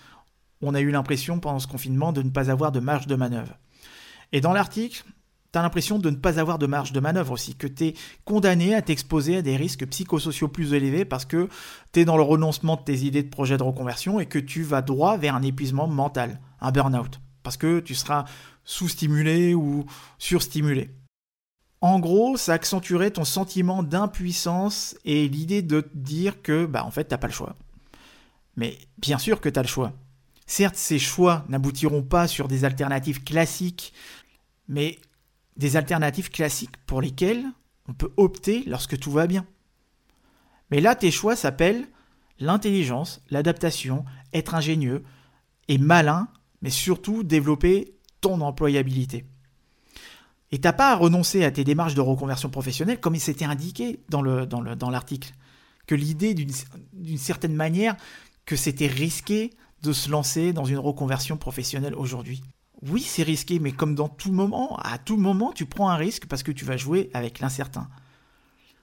on 0.61 0.73
a 0.73 0.81
eu 0.81 0.91
l'impression 0.91 1.39
pendant 1.39 1.59
ce 1.59 1.67
confinement 1.67 2.11
de 2.11 2.21
ne 2.21 2.29
pas 2.29 2.49
avoir 2.49 2.71
de 2.71 2.79
marge 2.79 3.07
de 3.07 3.15
manœuvre. 3.15 3.57
Et 4.31 4.41
dans 4.41 4.53
l'article, 4.53 5.03
t'as 5.51 5.61
l'impression 5.61 5.99
de 5.99 6.09
ne 6.09 6.15
pas 6.15 6.39
avoir 6.39 6.59
de 6.59 6.67
marge 6.67 6.91
de 6.91 6.99
manœuvre 6.99 7.31
aussi, 7.31 7.55
que 7.55 7.67
tu 7.67 7.85
es 7.85 7.93
condamné 8.25 8.75
à 8.75 8.81
t'exposer 8.81 9.37
à 9.37 9.41
des 9.41 9.55
risques 9.55 9.87
psychosociaux 9.87 10.47
plus 10.47 10.73
élevés 10.73 11.05
parce 11.05 11.25
que 11.25 11.49
tu 11.93 12.01
es 12.01 12.05
dans 12.05 12.17
le 12.17 12.23
renoncement 12.23 12.75
de 12.75 12.81
tes 12.81 12.99
idées 12.99 13.23
de 13.23 13.29
projet 13.29 13.57
de 13.57 13.63
reconversion 13.63 14.19
et 14.19 14.25
que 14.25 14.39
tu 14.39 14.63
vas 14.63 14.81
droit 14.81 15.17
vers 15.17 15.35
un 15.35 15.41
épuisement 15.41 15.87
mental, 15.87 16.39
un 16.61 16.71
burn-out, 16.71 17.19
parce 17.43 17.57
que 17.57 17.79
tu 17.79 17.95
seras 17.95 18.25
sous-stimulé 18.65 19.53
ou 19.53 19.85
surstimulé. 20.17 20.91
En 21.79 21.99
gros, 21.99 22.37
ça 22.37 22.53
accentuerait 22.53 23.11
ton 23.11 23.23
sentiment 23.23 23.83
d'impuissance 23.83 24.97
et 25.05 25.29
l'idée 25.29 25.61
de 25.61 25.81
te 25.81 25.95
dire 25.95 26.41
que, 26.41 26.65
bah, 26.65 26.83
en 26.83 26.91
fait, 26.91 27.05
t'as 27.05 27.19
pas 27.19 27.27
le 27.27 27.33
choix. 27.33 27.55
Mais 28.55 28.77
bien 28.97 29.19
sûr 29.19 29.39
que 29.39 29.47
tu 29.47 29.59
as 29.59 29.61
le 29.61 29.67
choix. 29.67 29.93
Certes, 30.47 30.75
ces 30.75 30.97
choix 30.97 31.45
n'aboutiront 31.49 32.01
pas 32.01 32.27
sur 32.27 32.47
des 32.47 32.63
alternatives 32.63 33.23
classiques, 33.23 33.93
mais 34.67 34.99
des 35.55 35.75
alternatives 35.75 36.29
classiques 36.29 36.77
pour 36.85 37.01
lesquelles 37.01 37.45
on 37.87 37.93
peut 37.93 38.11
opter 38.17 38.63
lorsque 38.67 38.99
tout 38.99 39.11
va 39.11 39.27
bien. 39.27 39.45
Mais 40.71 40.81
là, 40.81 40.95
tes 40.95 41.11
choix 41.11 41.35
s'appellent 41.35 41.87
l'intelligence, 42.39 43.21
l'adaptation, 43.29 44.05
être 44.33 44.55
ingénieux 44.55 45.03
et 45.67 45.77
malin, 45.77 46.27
mais 46.61 46.69
surtout 46.69 47.23
développer 47.23 47.95
ton 48.21 48.41
employabilité. 48.41 49.25
Et 50.51 50.59
t'as 50.59 50.73
pas 50.73 50.91
à 50.91 50.95
renoncer 50.95 51.43
à 51.43 51.51
tes 51.51 51.63
démarches 51.63 51.95
de 51.95 52.01
reconversion 52.01 52.49
professionnelle 52.49 52.99
comme 52.99 53.15
il 53.15 53.21
s'était 53.21 53.45
indiqué 53.45 53.99
dans 54.09 54.21
l'article. 54.21 55.31
Que 55.87 55.95
l'idée 55.95 56.33
d'une 56.33 57.17
certaine 57.17 57.55
manière 57.55 57.95
que 58.45 58.55
c'était 58.55 58.87
risqué 58.87 59.53
de 59.83 59.93
se 59.93 60.09
lancer 60.09 60.53
dans 60.53 60.65
une 60.65 60.79
reconversion 60.79 61.37
professionnelle 61.37 61.95
aujourd'hui 61.95 62.43
oui, 62.83 63.01
c'est 63.01 63.23
risqué, 63.23 63.59
mais 63.59 63.71
comme 63.71 63.95
dans 63.95 64.09
tout 64.09 64.31
moment, 64.31 64.77
à 64.77 64.97
tout 64.97 65.17
moment, 65.17 65.51
tu 65.51 65.65
prends 65.65 65.89
un 65.89 65.95
risque 65.95 66.27
parce 66.27 66.43
que 66.43 66.51
tu 66.51 66.65
vas 66.65 66.77
jouer 66.77 67.09
avec 67.13 67.39
l'incertain. 67.39 67.89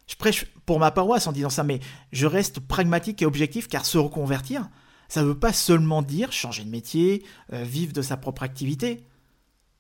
Je 0.07 0.17
prêche 0.17 0.47
pour 0.67 0.79
ma 0.79 0.91
paroisse 0.91 1.27
en 1.27 1.33
disant 1.33 1.51
ça, 1.51 1.63
mais 1.63 1.81
je 2.13 2.27
reste 2.27 2.61
pragmatique 2.61 3.23
et 3.23 3.27
objectif 3.27 3.69
car 3.69 3.87
se 3.87 3.99
reconvertir, 3.99 4.69
ça 5.09 5.23
ne 5.23 5.29
veut 5.29 5.39
pas 5.39 5.53
seulement 5.53 6.03
dire 6.03 6.33
changer 6.33 6.65
de 6.65 6.71
métier, 6.71 7.25
euh, 7.53 7.63
vivre 7.63 7.93
de 7.93 8.03
sa 8.03 8.17
propre 8.17 8.43
activité. 8.43 9.07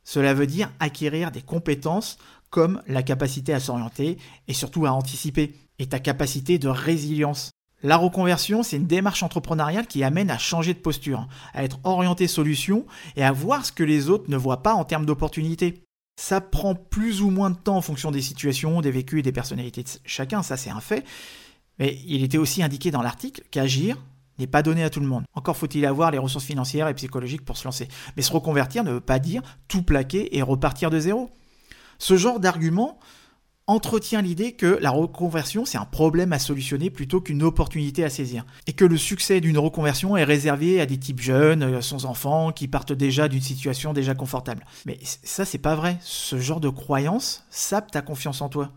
Cela 0.04 0.34
veut 0.34 0.46
dire 0.46 0.70
acquérir 0.80 1.30
des 1.30 1.42
compétences 1.42 2.18
comme 2.50 2.82
la 2.86 3.02
capacité 3.02 3.52
à 3.52 3.60
s'orienter 3.60 4.18
et 4.46 4.52
surtout 4.52 4.86
à 4.86 4.92
anticiper, 4.92 5.56
et 5.80 5.88
ta 5.88 5.98
capacité 5.98 6.58
de 6.58 6.68
résilience. 6.68 7.50
La 7.84 7.98
reconversion, 7.98 8.62
c'est 8.62 8.78
une 8.78 8.86
démarche 8.86 9.22
entrepreneuriale 9.22 9.86
qui 9.86 10.02
amène 10.04 10.30
à 10.30 10.38
changer 10.38 10.72
de 10.72 10.78
posture, 10.78 11.28
à 11.52 11.64
être 11.64 11.78
orienté 11.84 12.26
solution 12.26 12.86
et 13.14 13.22
à 13.22 13.30
voir 13.30 13.66
ce 13.66 13.72
que 13.72 13.84
les 13.84 14.08
autres 14.08 14.30
ne 14.30 14.38
voient 14.38 14.62
pas 14.62 14.72
en 14.72 14.84
termes 14.84 15.04
d'opportunités. 15.04 15.82
Ça 16.18 16.40
prend 16.40 16.74
plus 16.74 17.20
ou 17.20 17.28
moins 17.28 17.50
de 17.50 17.56
temps 17.56 17.76
en 17.76 17.82
fonction 17.82 18.10
des 18.10 18.22
situations, 18.22 18.80
des 18.80 18.90
vécus 18.90 19.18
et 19.18 19.22
des 19.22 19.32
personnalités 19.32 19.82
de 19.82 19.88
chacun, 20.06 20.42
ça 20.42 20.56
c'est 20.56 20.70
un 20.70 20.80
fait. 20.80 21.04
Mais 21.78 21.98
il 22.06 22.24
était 22.24 22.38
aussi 22.38 22.62
indiqué 22.62 22.90
dans 22.90 23.02
l'article 23.02 23.42
qu'agir 23.50 23.98
n'est 24.38 24.46
pas 24.46 24.62
donné 24.62 24.82
à 24.82 24.88
tout 24.88 25.00
le 25.00 25.06
monde. 25.06 25.24
Encore 25.34 25.58
faut-il 25.58 25.84
avoir 25.84 26.10
les 26.10 26.16
ressources 26.16 26.46
financières 26.46 26.88
et 26.88 26.94
psychologiques 26.94 27.44
pour 27.44 27.58
se 27.58 27.64
lancer. 27.64 27.88
Mais 28.16 28.22
se 28.22 28.32
reconvertir 28.32 28.82
ne 28.82 28.92
veut 28.92 29.00
pas 29.00 29.18
dire 29.18 29.42
tout 29.68 29.82
plaquer 29.82 30.34
et 30.38 30.40
repartir 30.40 30.88
de 30.88 30.98
zéro. 30.98 31.28
Ce 31.98 32.16
genre 32.16 32.40
d'argument, 32.40 32.98
entretient 33.66 34.20
l'idée 34.20 34.52
que 34.52 34.78
la 34.80 34.90
reconversion, 34.90 35.64
c'est 35.64 35.78
un 35.78 35.86
problème 35.86 36.32
à 36.32 36.38
solutionner 36.38 36.90
plutôt 36.90 37.20
qu'une 37.20 37.42
opportunité 37.42 38.04
à 38.04 38.10
saisir. 38.10 38.44
Et 38.66 38.74
que 38.74 38.84
le 38.84 38.98
succès 38.98 39.40
d'une 39.40 39.58
reconversion 39.58 40.16
est 40.16 40.24
réservé 40.24 40.80
à 40.80 40.86
des 40.86 40.98
types 40.98 41.20
jeunes, 41.20 41.62
euh, 41.62 41.80
sans 41.80 42.04
enfants, 42.04 42.52
qui 42.52 42.68
partent 42.68 42.92
déjà 42.92 43.28
d'une 43.28 43.40
situation 43.40 43.92
déjà 43.92 44.14
confortable. 44.14 44.66
Mais 44.84 44.98
ça, 45.02 45.44
c'est 45.44 45.58
pas 45.58 45.76
vrai. 45.76 45.98
Ce 46.00 46.38
genre 46.38 46.60
de 46.60 46.68
croyance 46.68 47.44
sape 47.50 47.90
ta 47.90 48.02
confiance 48.02 48.40
en 48.40 48.48
toi. 48.48 48.72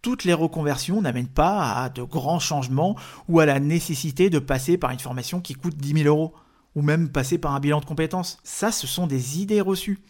toutes 0.00 0.24
les 0.24 0.34
reconversions 0.34 1.00
n'amènent 1.00 1.28
pas 1.28 1.74
à 1.74 1.88
de 1.88 2.02
grands 2.02 2.40
changements 2.40 2.96
ou 3.28 3.38
à 3.38 3.46
la 3.46 3.60
nécessité 3.60 4.30
de 4.30 4.40
passer 4.40 4.76
par 4.76 4.90
une 4.90 4.98
formation 4.98 5.40
qui 5.40 5.54
coûte 5.54 5.76
10 5.76 6.02
000 6.02 6.08
euros 6.08 6.34
ou 6.74 6.82
même 6.82 7.08
passer 7.08 7.38
par 7.38 7.54
un 7.54 7.60
bilan 7.60 7.78
de 7.78 7.84
compétences. 7.84 8.38
Ça, 8.42 8.72
ce 8.72 8.88
sont 8.88 9.06
des 9.06 9.40
idées 9.40 9.60
reçues. 9.60 10.00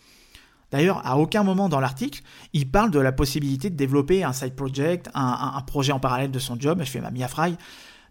D'ailleurs, 0.73 1.07
à 1.07 1.19
aucun 1.19 1.43
moment 1.45 1.69
dans 1.69 1.81
l'article, 1.81 2.23
il 2.53 2.69
parle 2.69 2.91
de 2.91 2.99
la 2.99 3.13
possibilité 3.13 3.71
de 3.71 3.77
développer 3.77 4.25
un 4.25 4.33
side 4.33 4.55
project, 4.55 5.11
un, 5.15 5.63
projet 5.67 5.93
en 5.93 6.01
parallèle 6.01 6.31
de 6.31 6.39
son 6.39 6.59
job. 6.59 6.81
Je 6.81 6.91
fais 6.91 7.01
ma 7.01 7.11
Mia 7.11 7.29
Fry. 7.29 7.57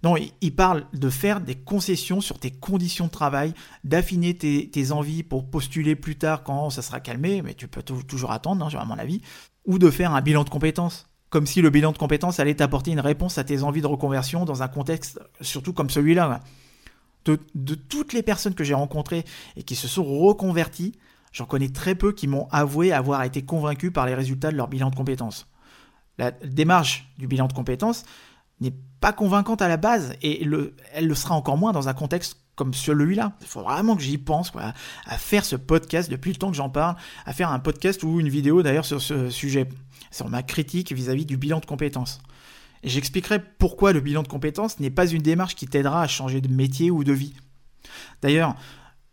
Non, 0.04 0.16
il 0.16 0.56
parle 0.56 0.86
de 0.94 1.10
faire 1.10 1.42
des 1.42 1.56
concessions 1.56 2.22
sur 2.22 2.40
tes 2.40 2.50
conditions 2.50 3.06
de 3.06 3.12
travail, 3.12 3.54
d'affiner 3.84 4.36
tes, 4.36 4.92
envies 4.92 5.24
pour 5.24 5.50
postuler 5.50 5.96
plus 5.96 6.16
tard 6.16 6.44
quand 6.44 6.70
ça 6.70 6.82
sera 6.82 7.00
calmé, 7.00 7.42
mais 7.42 7.54
tu 7.54 7.68
peux 7.68 7.84
toujours 7.84 8.32
attendre, 8.32 8.66
hein, 8.66 8.80
à 8.80 8.86
mon 8.86 8.98
avis, 8.98 9.22
ou 9.66 9.78
de 9.78 9.92
faire 9.92 10.14
un 10.14 10.22
bilan 10.22 10.44
de 10.44 10.50
compétences 10.50 11.08
comme 11.32 11.48
si 11.48 11.62
le 11.62 11.70
bilan 11.70 11.94
de 11.94 11.98
compétences 11.98 12.40
allait 12.42 12.56
t'apporter 12.56 12.92
une 12.92 13.00
réponse 13.00 13.38
à 13.38 13.46
tes 13.46 13.64
envies 13.64 13.82
de 13.82 13.88
reconversion 13.88 14.44
dans 14.44 14.64
un 14.64 14.68
contexte 14.68 15.18
surtout 15.40 15.72
comme 15.72 15.90
celui-là. 15.90 16.42
De, 17.24 17.38
toutes 17.76 18.12
les 18.12 18.22
personnes 18.22 18.54
que 18.54 18.66
j'ai 18.66 18.74
rencontrées 18.74 19.24
et 19.56 19.64
qui 19.64 19.76
se 19.76 19.88
sont 19.88 20.04
reconverties, 20.04 20.92
j'en 21.32 21.46
connais 21.46 21.70
très 21.70 21.96
peu 21.96 22.12
qui 22.12 22.28
m'ont 22.28 22.48
avoué 22.52 22.92
avoir 22.92 23.24
été 23.24 23.44
convaincus 23.44 23.92
par 23.94 24.06
les 24.06 24.16
résultats 24.16 24.52
de 24.52 24.58
leur 24.58 24.68
bilan 24.68 24.90
de 24.90 24.96
compétences. 24.96 25.48
La 26.18 26.32
démarche 26.32 27.12
du 27.18 27.28
bilan 27.28 27.48
de 27.48 27.54
compétences 27.54 28.04
n'est 28.60 28.74
pas 29.00 29.14
convaincante 29.14 29.62
à 29.62 29.68
la 29.68 29.78
base 29.78 30.14
et 30.22 30.44
elle 30.94 31.08
le 31.08 31.16
sera 31.16 31.36
encore 31.36 31.58
moins 31.58 31.72
dans 31.72 31.90
un 31.90 31.94
contexte 31.94 32.38
comme 32.56 32.74
celui-là. 32.74 33.34
Il 33.42 33.48
faut 33.48 33.64
vraiment 33.64 33.96
que 33.96 34.04
j'y 34.04 34.18
pense, 34.18 34.52
à 34.56 35.18
faire 35.18 35.46
ce 35.46 35.56
podcast 35.56 36.12
depuis 36.12 36.32
le 36.32 36.38
temps 36.38 36.52
que 36.52 36.58
j'en 36.58 36.70
parle, 36.70 36.96
à 37.26 37.34
faire 37.34 37.50
un 37.50 37.60
podcast 37.60 38.04
ou 38.04 38.20
une 38.20 38.30
vidéo 38.30 38.62
d'ailleurs 38.62 38.86
sur 38.86 39.02
ce 39.02 39.30
sujet 39.30 39.68
sur 40.12 40.30
ma 40.30 40.44
critique 40.44 40.92
vis-à-vis 40.92 41.26
du 41.26 41.38
bilan 41.38 41.60
de 41.60 41.66
compétences. 41.66 42.22
J'expliquerai 42.84 43.40
pourquoi 43.40 43.94
le 43.94 44.00
bilan 44.00 44.24
de 44.24 44.28
compétences 44.28 44.80
n'est 44.80 44.90
pas 44.90 45.08
une 45.08 45.22
démarche 45.22 45.56
qui 45.56 45.68
t'aidera 45.68 46.04
à 46.04 46.08
changer 46.08 46.42
de 46.42 46.54
métier 46.54 46.92
ou 46.92 47.04
de 47.04 47.14
vie. 47.14 47.34
D'ailleurs, 48.22 48.56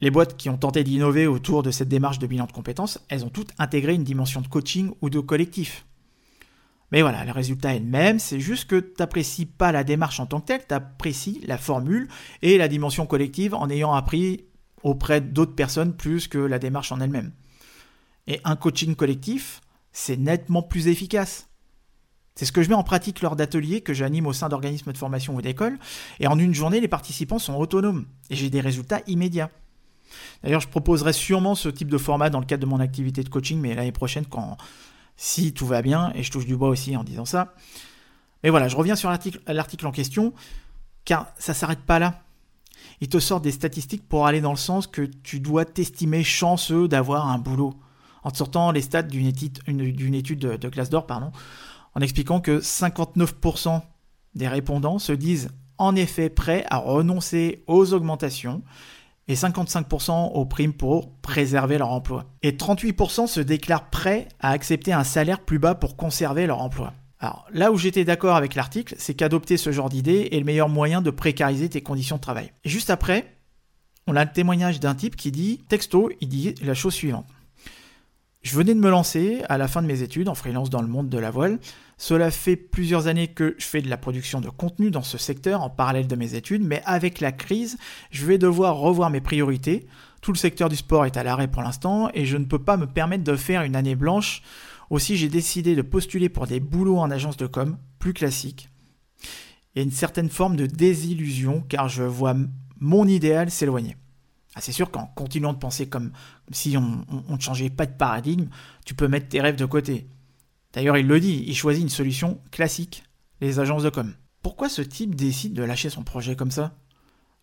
les 0.00 0.10
boîtes 0.10 0.36
qui 0.36 0.48
ont 0.48 0.56
tenté 0.56 0.84
d'innover 0.84 1.26
autour 1.26 1.62
de 1.62 1.70
cette 1.70 1.88
démarche 1.88 2.18
de 2.18 2.26
bilan 2.26 2.46
de 2.46 2.52
compétences, 2.52 3.00
elles 3.08 3.24
ont 3.24 3.30
toutes 3.30 3.52
intégré 3.58 3.94
une 3.94 4.04
dimension 4.04 4.40
de 4.40 4.48
coaching 4.48 4.92
ou 5.00 5.10
de 5.10 5.20
collectif. 5.20 5.86
Mais 6.90 7.02
voilà, 7.02 7.24
le 7.24 7.32
résultat 7.32 7.74
est 7.74 7.80
le 7.80 7.84
même, 7.84 8.18
c'est 8.18 8.40
juste 8.40 8.68
que 8.68 8.80
tu 8.80 8.94
n'apprécies 8.98 9.44
pas 9.44 9.72
la 9.72 9.84
démarche 9.84 10.20
en 10.20 10.26
tant 10.26 10.40
que 10.40 10.46
telle, 10.46 10.66
tu 10.66 10.74
apprécies 10.74 11.40
la 11.46 11.58
formule 11.58 12.08
et 12.40 12.56
la 12.56 12.68
dimension 12.68 13.06
collective 13.06 13.54
en 13.54 13.68
ayant 13.68 13.92
appris 13.92 14.44
auprès 14.82 15.20
d'autres 15.20 15.54
personnes 15.54 15.94
plus 15.94 16.28
que 16.28 16.38
la 16.38 16.58
démarche 16.58 16.92
en 16.92 17.00
elle-même. 17.00 17.32
Et 18.26 18.40
un 18.44 18.56
coaching 18.56 18.94
collectif, 18.94 19.60
c'est 19.92 20.16
nettement 20.16 20.62
plus 20.62 20.88
efficace. 20.88 21.48
C'est 22.34 22.44
ce 22.44 22.52
que 22.52 22.62
je 22.62 22.68
mets 22.68 22.74
en 22.74 22.84
pratique 22.84 23.20
lors 23.20 23.36
d'ateliers 23.36 23.80
que 23.80 23.92
j'anime 23.92 24.26
au 24.26 24.32
sein 24.32 24.48
d'organismes 24.48 24.92
de 24.92 24.98
formation 24.98 25.34
ou 25.34 25.42
d'écoles, 25.42 25.78
et 26.20 26.28
en 26.28 26.38
une 26.38 26.54
journée, 26.54 26.80
les 26.80 26.88
participants 26.88 27.40
sont 27.40 27.56
autonomes, 27.56 28.06
et 28.30 28.36
j'ai 28.36 28.48
des 28.48 28.60
résultats 28.60 29.00
immédiats. 29.08 29.50
D'ailleurs, 30.42 30.60
je 30.60 30.68
proposerai 30.68 31.12
sûrement 31.12 31.54
ce 31.54 31.68
type 31.68 31.88
de 31.88 31.98
format 31.98 32.30
dans 32.30 32.40
le 32.40 32.46
cadre 32.46 32.62
de 32.62 32.68
mon 32.68 32.80
activité 32.80 33.22
de 33.22 33.28
coaching, 33.28 33.60
mais 33.60 33.74
l'année 33.74 33.92
prochaine, 33.92 34.26
quand 34.26 34.56
si 35.16 35.52
tout 35.52 35.66
va 35.66 35.82
bien, 35.82 36.12
et 36.14 36.22
je 36.22 36.30
touche 36.30 36.46
du 36.46 36.56
bois 36.56 36.68
aussi 36.68 36.96
en 36.96 37.04
disant 37.04 37.24
ça. 37.24 37.54
Mais 38.42 38.50
voilà, 38.50 38.68
je 38.68 38.76
reviens 38.76 38.96
sur 38.96 39.10
l'article 39.10 39.86
en 39.86 39.90
question, 39.90 40.32
car 41.04 41.26
ça 41.38 41.54
s'arrête 41.54 41.80
pas 41.80 41.98
là. 41.98 42.22
Il 43.00 43.08
te 43.08 43.18
sort 43.18 43.40
des 43.40 43.50
statistiques 43.50 44.08
pour 44.08 44.26
aller 44.26 44.40
dans 44.40 44.52
le 44.52 44.56
sens 44.56 44.86
que 44.86 45.02
tu 45.02 45.40
dois 45.40 45.64
t'estimer 45.64 46.22
chanceux 46.22 46.86
d'avoir 46.86 47.28
un 47.28 47.38
boulot 47.38 47.74
en 48.22 48.34
sortant 48.34 48.70
les 48.72 48.82
stats 48.82 49.02
d'une 49.02 49.26
étude, 49.26 49.58
étude 50.14 50.38
de, 50.38 50.56
de 50.56 50.68
classe 50.68 50.90
d'or, 50.90 51.06
pardon, 51.06 51.32
en 51.94 52.00
expliquant 52.00 52.40
que 52.40 52.60
59% 52.60 53.80
des 54.34 54.48
répondants 54.48 54.98
se 54.98 55.12
disent 55.12 55.50
en 55.78 55.94
effet 55.96 56.28
prêts 56.28 56.64
à 56.70 56.78
renoncer 56.78 57.64
aux 57.66 57.94
augmentations 57.94 58.62
et 59.28 59.34
55% 59.34 60.32
aux 60.32 60.46
primes 60.46 60.72
pour 60.72 61.12
préserver 61.20 61.78
leur 61.78 61.90
emploi. 61.90 62.24
Et 62.42 62.52
38% 62.52 63.26
se 63.26 63.40
déclarent 63.40 63.90
prêts 63.90 64.28
à 64.40 64.50
accepter 64.50 64.92
un 64.92 65.04
salaire 65.04 65.40
plus 65.40 65.58
bas 65.58 65.74
pour 65.74 65.96
conserver 65.96 66.46
leur 66.46 66.60
emploi. 66.60 66.94
Alors 67.20 67.46
là 67.52 67.72
où 67.72 67.78
j'étais 67.78 68.04
d'accord 68.04 68.36
avec 68.36 68.54
l'article, 68.54 68.94
c'est 68.98 69.14
qu'adopter 69.14 69.56
ce 69.56 69.72
genre 69.72 69.88
d'idée 69.88 70.28
est 70.32 70.38
le 70.38 70.44
meilleur 70.44 70.68
moyen 70.68 71.02
de 71.02 71.10
précariser 71.10 71.68
tes 71.68 71.82
conditions 71.82 72.16
de 72.16 72.20
travail. 72.20 72.52
Et 72.64 72.68
juste 72.68 72.90
après, 72.90 73.36
on 74.06 74.16
a 74.16 74.24
le 74.24 74.32
témoignage 74.32 74.80
d'un 74.80 74.94
type 74.94 75.16
qui 75.16 75.30
dit, 75.30 75.60
texto, 75.68 76.10
il 76.20 76.28
dit 76.28 76.54
la 76.62 76.74
chose 76.74 76.94
suivante. 76.94 77.26
Je 78.42 78.56
venais 78.56 78.74
de 78.74 78.80
me 78.80 78.88
lancer 78.88 79.42
à 79.48 79.58
la 79.58 79.68
fin 79.68 79.82
de 79.82 79.86
mes 79.86 80.02
études 80.02 80.28
en 80.28 80.34
freelance 80.34 80.70
dans 80.70 80.80
le 80.80 80.88
monde 80.88 81.08
de 81.08 81.18
la 81.18 81.30
voile. 81.30 81.58
Cela 81.98 82.30
fait 82.30 82.54
plusieurs 82.54 83.08
années 83.08 83.26
que 83.26 83.56
je 83.58 83.66
fais 83.66 83.82
de 83.82 83.90
la 83.90 83.96
production 83.96 84.40
de 84.40 84.48
contenu 84.48 84.92
dans 84.92 85.02
ce 85.02 85.18
secteur 85.18 85.62
en 85.62 85.68
parallèle 85.68 86.06
de 86.06 86.14
mes 86.14 86.36
études, 86.36 86.62
mais 86.62 86.80
avec 86.84 87.20
la 87.20 87.32
crise, 87.32 87.76
je 88.12 88.24
vais 88.24 88.38
devoir 88.38 88.76
revoir 88.76 89.10
mes 89.10 89.20
priorités. 89.20 89.88
Tout 90.22 90.32
le 90.32 90.38
secteur 90.38 90.68
du 90.68 90.76
sport 90.76 91.06
est 91.06 91.16
à 91.16 91.24
l'arrêt 91.24 91.48
pour 91.48 91.62
l'instant 91.62 92.08
et 92.14 92.24
je 92.24 92.36
ne 92.36 92.44
peux 92.44 92.60
pas 92.60 92.76
me 92.76 92.86
permettre 92.86 93.24
de 93.24 93.34
faire 93.34 93.62
une 93.62 93.74
année 93.74 93.96
blanche. 93.96 94.42
Aussi, 94.90 95.16
j'ai 95.16 95.28
décidé 95.28 95.74
de 95.74 95.82
postuler 95.82 96.28
pour 96.28 96.46
des 96.46 96.60
boulots 96.60 96.98
en 96.98 97.10
agence 97.10 97.36
de 97.36 97.48
com, 97.48 97.76
plus 97.98 98.14
classiques. 98.14 98.68
Il 99.74 99.78
y 99.78 99.80
a 99.80 99.82
une 99.82 99.90
certaine 99.90 100.30
forme 100.30 100.54
de 100.54 100.66
désillusion 100.66 101.64
car 101.68 101.88
je 101.88 102.04
vois 102.04 102.36
mon 102.78 103.08
idéal 103.08 103.50
s'éloigner. 103.50 103.96
Ah, 104.54 104.60
c'est 104.60 104.72
sûr 104.72 104.92
qu'en 104.92 105.06
continuant 105.06 105.52
de 105.52 105.58
penser 105.58 105.88
comme, 105.88 106.12
si 106.52 106.76
on 106.76 107.04
ne 107.28 107.40
changeait 107.40 107.70
pas 107.70 107.86
de 107.86 107.92
paradigme, 107.92 108.46
tu 108.84 108.94
peux 108.94 109.08
mettre 109.08 109.28
tes 109.28 109.40
rêves 109.40 109.56
de 109.56 109.66
côté. 109.66 110.08
D'ailleurs, 110.72 110.98
il 110.98 111.06
le 111.06 111.20
dit, 111.20 111.44
il 111.46 111.56
choisit 111.56 111.82
une 111.82 111.88
solution 111.88 112.40
classique, 112.50 113.04
les 113.40 113.58
agences 113.58 113.82
de 113.82 113.90
com. 113.90 114.14
Pourquoi 114.42 114.68
ce 114.68 114.82
type 114.82 115.14
décide 115.14 115.54
de 115.54 115.62
lâcher 115.62 115.90
son 115.90 116.02
projet 116.02 116.36
comme 116.36 116.50
ça? 116.50 116.74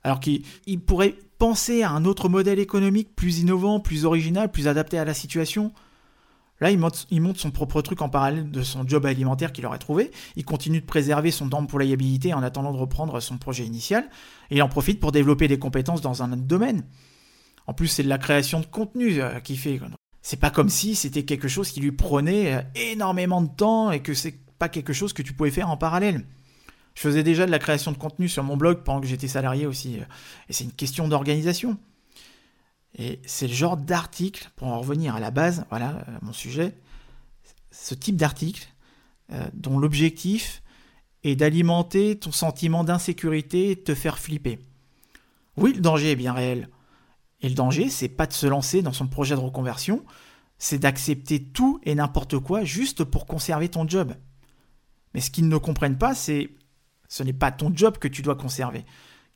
Alors 0.03 0.19
qu'il 0.19 0.43
pourrait 0.85 1.15
penser 1.39 1.81
à 1.81 1.89
un 1.91 2.05
autre 2.05 2.29
modèle 2.29 2.59
économique 2.59 3.15
plus 3.15 3.39
innovant, 3.39 3.79
plus 3.79 4.05
original, 4.05 4.51
plus 4.51 4.67
adapté 4.67 4.99
à 4.99 5.05
la 5.05 5.13
situation 5.13 5.73
Là, 6.61 6.71
il 6.71 6.79
monte, 6.79 7.37
son 7.37 7.51
propre 7.51 7.81
truc 7.81 8.01
en 8.01 8.07
parallèle 8.07 8.49
de 8.49 8.63
son 8.63 8.87
job 8.87 9.05
alimentaire 9.05 9.51
qu'il 9.51 9.65
aurait 9.65 9.77
trouvé. 9.77 10.11
Il 10.37 10.45
continue 10.45 10.79
de 10.79 10.85
préserver 10.85 11.31
son 11.31 11.51
employabilité 11.53 12.33
en 12.33 12.43
attendant 12.43 12.71
de 12.71 12.77
reprendre 12.77 13.19
son 13.19 13.37
projet 13.37 13.65
initial. 13.65 14.09
Et 14.49 14.55
il 14.55 14.63
en 14.63 14.69
profite 14.69 15.01
pour 15.01 15.11
développer 15.11 15.49
des 15.49 15.59
compétences 15.59 16.01
dans 16.01 16.23
un 16.23 16.31
autre 16.31 16.43
domaine. 16.43 16.85
En 17.67 17.73
plus, 17.73 17.87
c'est 17.87 18.03
de 18.03 18.09
la 18.09 18.17
création 18.17 18.61
de 18.61 18.65
contenu 18.65 19.21
euh, 19.21 19.39
qui 19.41 19.57
fait. 19.57 19.81
C'est 20.27 20.39
pas 20.39 20.49
comme 20.49 20.69
si 20.69 20.95
c'était 20.95 21.23
quelque 21.23 21.47
chose 21.47 21.69
qui 21.69 21.81
lui 21.81 21.91
prenait 21.91 22.55
euh, 22.55 22.61
énormément 22.73 23.43
de 23.43 23.47
temps 23.47 23.91
et 23.91 24.01
que 24.01 24.15
c'est 24.15 24.33
pas 24.57 24.69
quelque 24.69 24.91
chose 24.91 25.13
que 25.13 25.21
tu 25.21 25.33
pouvais 25.33 25.51
faire 25.51 25.69
en 25.69 25.77
parallèle. 25.77 26.25
Je 26.95 27.01
faisais 27.01 27.21
déjà 27.21 27.45
de 27.45 27.51
la 27.51 27.59
création 27.59 27.91
de 27.91 27.97
contenu 27.97 28.27
sur 28.27 28.43
mon 28.43 28.57
blog 28.57 28.81
pendant 28.83 29.01
que 29.01 29.05
j'étais 29.05 29.27
salarié 29.27 29.67
aussi. 29.67 29.99
Euh, 29.99 30.03
et 30.49 30.53
c'est 30.53 30.63
une 30.63 30.71
question 30.71 31.07
d'organisation. 31.07 31.77
Et 32.97 33.19
c'est 33.27 33.45
le 33.45 33.53
genre 33.53 33.77
d'article, 33.77 34.49
pour 34.55 34.69
en 34.69 34.79
revenir 34.79 35.15
à 35.15 35.19
la 35.19 35.29
base, 35.29 35.63
voilà 35.69 36.03
mon 36.23 36.33
sujet, 36.33 36.75
ce 37.69 37.93
type 37.93 38.15
d'article 38.15 38.67
dont 39.53 39.77
l'objectif 39.77 40.63
est 41.23 41.35
d'alimenter 41.35 42.17
ton 42.17 42.31
sentiment 42.31 42.83
d'insécurité 42.83 43.71
et 43.71 43.75
de 43.75 43.81
te 43.81 43.93
faire 43.93 44.17
flipper. 44.17 44.59
Oui, 45.57 45.73
le 45.73 45.81
danger 45.81 46.11
est 46.11 46.15
bien 46.15 46.33
réel. 46.33 46.69
Et 47.45 47.49
le 47.49 47.53
danger, 47.53 47.89
c'est 47.89 48.09
pas 48.09 48.25
de 48.25 48.33
se 48.33 48.47
lancer 48.47 48.81
dans 48.81 48.91
son 48.91 49.05
projet 49.05 49.35
de 49.35 49.39
reconversion, 49.39 50.03
c'est 50.57 50.79
d'accepter 50.79 51.43
tout 51.43 51.79
et 51.83 51.93
n'importe 51.93 52.39
quoi 52.39 52.63
juste 52.63 53.03
pour 53.03 53.27
conserver 53.27 53.69
ton 53.69 53.87
job. 53.87 54.15
Mais 55.13 55.21
ce 55.21 55.29
qu'ils 55.29 55.47
ne 55.47 55.57
comprennent 55.57 55.99
pas, 55.99 56.15
c'est 56.15 56.49
ce 57.07 57.21
n'est 57.21 57.33
pas 57.33 57.51
ton 57.51 57.71
job 57.71 57.99
que 57.99 58.07
tu 58.07 58.23
dois 58.23 58.33
conserver, 58.33 58.83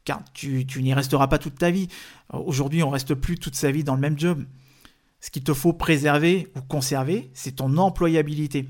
car 0.06 0.24
tu, 0.34 0.66
tu 0.66 0.82
n'y 0.82 0.92
resteras 0.92 1.28
pas 1.28 1.38
toute 1.38 1.60
ta 1.60 1.70
vie. 1.70 1.88
Aujourd'hui, 2.34 2.82
on 2.82 2.90
reste 2.90 3.14
plus 3.14 3.38
toute 3.38 3.54
sa 3.54 3.70
vie 3.70 3.84
dans 3.84 3.94
le 3.94 4.02
même 4.02 4.18
job. 4.18 4.44
Ce 5.22 5.30
qu'il 5.30 5.44
te 5.44 5.54
faut 5.54 5.74
préserver 5.74 6.52
ou 6.56 6.62
conserver, 6.62 7.30
c'est 7.36 7.58
ton 7.58 7.78
employabilité. 7.78 8.70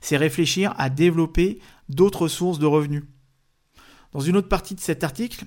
C'est 0.00 0.16
réfléchir 0.16 0.72
à 0.78 0.88
développer 0.88 1.60
d'autres 1.90 2.26
sources 2.26 2.58
de 2.58 2.64
revenus. 2.64 3.04
Dans 4.12 4.20
une 4.20 4.38
autre 4.38 4.48
partie 4.48 4.74
de 4.74 4.80
cet 4.80 5.04
article, 5.04 5.44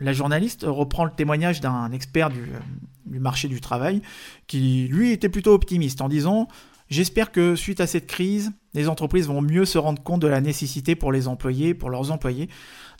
la 0.00 0.12
journaliste 0.12 0.64
reprend 0.66 1.04
le 1.04 1.10
témoignage 1.10 1.60
d'un 1.60 1.90
expert 1.92 2.30
du, 2.30 3.20
marché 3.20 3.48
du 3.48 3.60
travail 3.60 4.02
qui, 4.46 4.88
lui, 4.88 5.12
était 5.12 5.28
plutôt 5.28 5.52
optimiste 5.52 6.00
en 6.00 6.08
disant 6.08 6.48
J'espère 6.90 7.32
que 7.32 7.54
suite 7.54 7.80
à 7.80 7.86
cette 7.86 8.06
crise, 8.06 8.50
les 8.72 8.88
entreprises 8.88 9.26
vont 9.26 9.42
mieux 9.42 9.66
se 9.66 9.76
rendre 9.76 10.02
compte 10.02 10.22
de 10.22 10.26
la 10.26 10.40
nécessité 10.40 10.94
pour 10.94 11.12
les 11.12 11.28
employés, 11.28 11.74
pour 11.74 11.90
leurs 11.90 12.10
employés, 12.10 12.48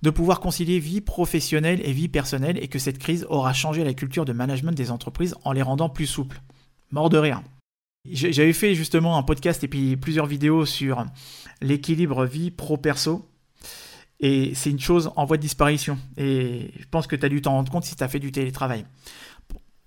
de 0.03 0.11
pouvoir 0.11 0.41
concilier 0.41 0.79
vie 0.79 1.01
professionnelle 1.01 1.81
et 1.83 1.93
vie 1.93 2.09
personnelle 2.09 2.63
et 2.63 2.69
que 2.69 2.79
cette 2.79 2.99
crise 2.99 3.27
aura 3.31 3.55
changé 3.55 3.85
la 3.85 3.95
culture 3.95 4.27
de 4.27 4.35
management 4.35 4.73
des 4.73 4.91
entreprises 4.91 5.35
en 5.45 5.53
les 5.53 5.63
rendant 5.63 5.89
plus 5.89 6.07
souples. 6.07 6.43
Mort 6.91 7.09
de 7.09 7.17
rien. 7.17 7.43
J'avais 8.11 8.53
fait 8.53 8.75
justement 8.75 9.17
un 9.17 9.23
podcast 9.23 9.65
et 9.65 9.69
puis 9.69 9.97
plusieurs 9.97 10.27
vidéos 10.27 10.67
sur 10.67 11.07
l'équilibre 11.63 12.27
vie 12.27 12.51
pro-perso 12.51 13.27
et 14.21 14.53
c'est 14.55 14.71
une 14.71 14.81
chose 14.81 15.11
en 15.17 15.25
voie 15.25 15.37
de 15.37 15.43
disparition. 15.43 15.99
Et 16.17 16.73
je 16.79 16.87
pense 16.91 17.07
que 17.07 17.17
tu 17.17 17.25
as 17.25 17.29
dû 17.29 17.41
t'en 17.41 17.53
rendre 17.53 17.71
compte 17.71 17.85
si 17.85 17.95
tu 17.97 18.03
as 18.03 18.09
fait 18.09 18.19
du 18.19 18.33
télétravail. 18.33 18.85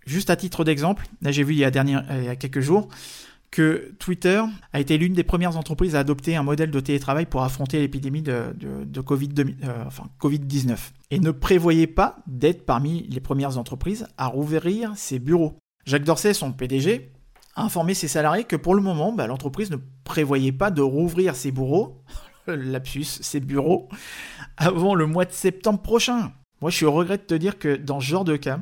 Juste 0.05 0.29
à 0.29 0.35
titre 0.35 0.63
d'exemple, 0.63 1.07
là 1.21 1.31
j'ai 1.31 1.43
vu 1.43 1.53
il 1.53 1.59
y, 1.59 1.63
a 1.63 1.71
dernier, 1.71 2.00
il 2.11 2.23
y 2.23 2.29
a 2.29 2.35
quelques 2.35 2.61
jours 2.61 2.88
que 3.51 3.93
Twitter 4.00 4.41
a 4.71 4.79
été 4.79 4.97
l'une 4.97 5.13
des 5.13 5.25
premières 5.25 5.57
entreprises 5.57 5.95
à 5.95 6.00
adopter 6.00 6.38
un 6.38 6.43
modèle 6.43 6.71
de 6.71 6.79
télétravail 6.79 7.25
pour 7.25 7.43
affronter 7.43 7.79
l'épidémie 7.79 8.21
de, 8.21 8.55
de, 8.57 9.01
Covid, 9.01 9.29
euh, 9.39 9.83
enfin, 9.85 10.05
Covid-19 10.21 10.77
et 11.11 11.19
ne 11.19 11.31
prévoyait 11.31 11.88
pas 11.88 12.15
d'être 12.27 12.65
parmi 12.65 13.03
les 13.09 13.19
premières 13.19 13.57
entreprises 13.57 14.07
à 14.17 14.27
rouvrir 14.27 14.93
ses 14.95 15.19
bureaux. 15.19 15.57
Jacques 15.85 16.05
Dorsey, 16.05 16.33
son 16.33 16.53
PDG, 16.53 17.11
a 17.55 17.65
informé 17.65 17.93
ses 17.93 18.07
salariés 18.07 18.45
que 18.45 18.55
pour 18.55 18.73
le 18.73 18.81
moment, 18.81 19.11
bah, 19.11 19.27
l'entreprise 19.27 19.69
ne 19.69 19.77
prévoyait 20.05 20.53
pas 20.53 20.71
de 20.71 20.81
rouvrir 20.81 21.35
ses 21.35 21.51
bureaux, 21.51 22.01
lapsus, 22.48 23.03
ses 23.05 23.39
bureaux, 23.39 23.89
avant 24.57 24.95
le 24.95 25.05
mois 25.05 25.25
de 25.25 25.31
septembre 25.31 25.81
prochain. 25.81 26.33
Moi, 26.62 26.69
je 26.69 26.75
suis 26.77 26.86
au 26.86 26.91
regret 26.91 27.17
de 27.17 27.24
te 27.24 27.33
dire 27.33 27.57
que 27.57 27.75
dans 27.75 28.00
ce 28.00 28.05
genre 28.05 28.25
de 28.25 28.36
cas, 28.36 28.60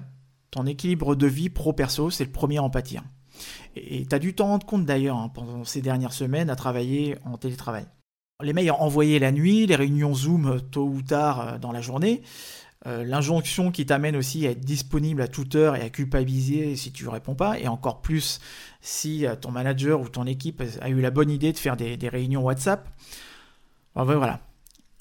ton 0.52 0.66
équilibre 0.66 1.16
de 1.16 1.28
vie 1.28 1.50
pro-perso, 1.50 2.10
c'est 2.10 2.26
le 2.26 2.32
premier 2.32 2.58
à 2.58 2.64
en 2.64 2.70
pâtir. 2.70 3.04
Et 3.76 4.06
tu 4.06 4.16
as 4.16 4.20
dû 4.20 4.34
t'en 4.34 4.48
rendre 4.48 4.66
compte 4.66 4.86
d'ailleurs 4.86 5.18
hein, 5.18 5.30
pendant 5.34 5.64
ces 5.64 5.82
dernières 5.82 6.14
semaines 6.14 6.50
à 6.50 6.56
travailler 6.56 7.18
en 7.26 7.38
télétravail. 7.38 7.86
Les 8.42 8.54
mails 8.54 8.72
envoyés 8.72 9.20
la 9.20 9.34
nuit, 9.34 9.66
les 9.66 9.76
réunions 9.76 10.14
Zoom 10.14 10.48
euh, 10.48 10.60
tôt 10.60 10.86
ou 10.86 11.02
tard 11.02 11.42
euh, 11.42 11.58
dans 11.58 11.74
la 11.74 11.82
journée, 11.82 12.22
euh, 12.88 13.04
l'injonction 13.04 13.70
qui 13.70 13.86
t'amène 13.86 14.16
aussi 14.16 14.48
à 14.48 14.52
être 14.52 14.64
disponible 14.64 15.22
à 15.22 15.28
toute 15.28 15.56
heure 15.56 15.76
et 15.76 15.82
à 15.82 15.90
culpabiliser 15.90 16.78
si 16.78 16.94
tu 16.94 17.04
ne 17.04 17.10
réponds 17.10 17.36
pas, 17.36 17.60
et 17.60 17.68
encore 17.68 18.02
plus 18.02 18.40
si 18.80 19.26
ton 19.42 19.52
manager 19.52 20.00
ou 20.00 20.08
ton 20.08 20.26
équipe 20.26 20.64
a 20.80 20.90
eu 20.90 21.02
la 21.02 21.12
bonne 21.12 21.30
idée 21.30 21.52
de 21.52 21.58
faire 21.58 21.76
des, 21.76 21.98
réunions 22.08 22.42
WhatsApp. 22.42 22.88
Voilà. 24.06 24.42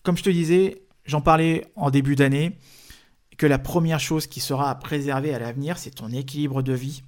Comme 0.02 0.16
je 0.16 0.22
te 0.22 0.30
disais, 0.30 0.82
j'en 1.04 1.20
parlais 1.20 1.66
en 1.76 1.90
début 1.90 2.16
d'année, 2.16 2.58
que 3.36 3.46
la 3.46 3.58
première 3.58 4.00
chose 4.00 4.26
qui 4.26 4.40
sera 4.40 4.70
à 4.70 4.74
préserver 4.74 5.34
à 5.34 5.38
l'avenir, 5.38 5.78
c'est 5.78 5.90
ton 5.90 6.08
équilibre 6.10 6.62
de 6.62 6.72
vie 6.72 7.02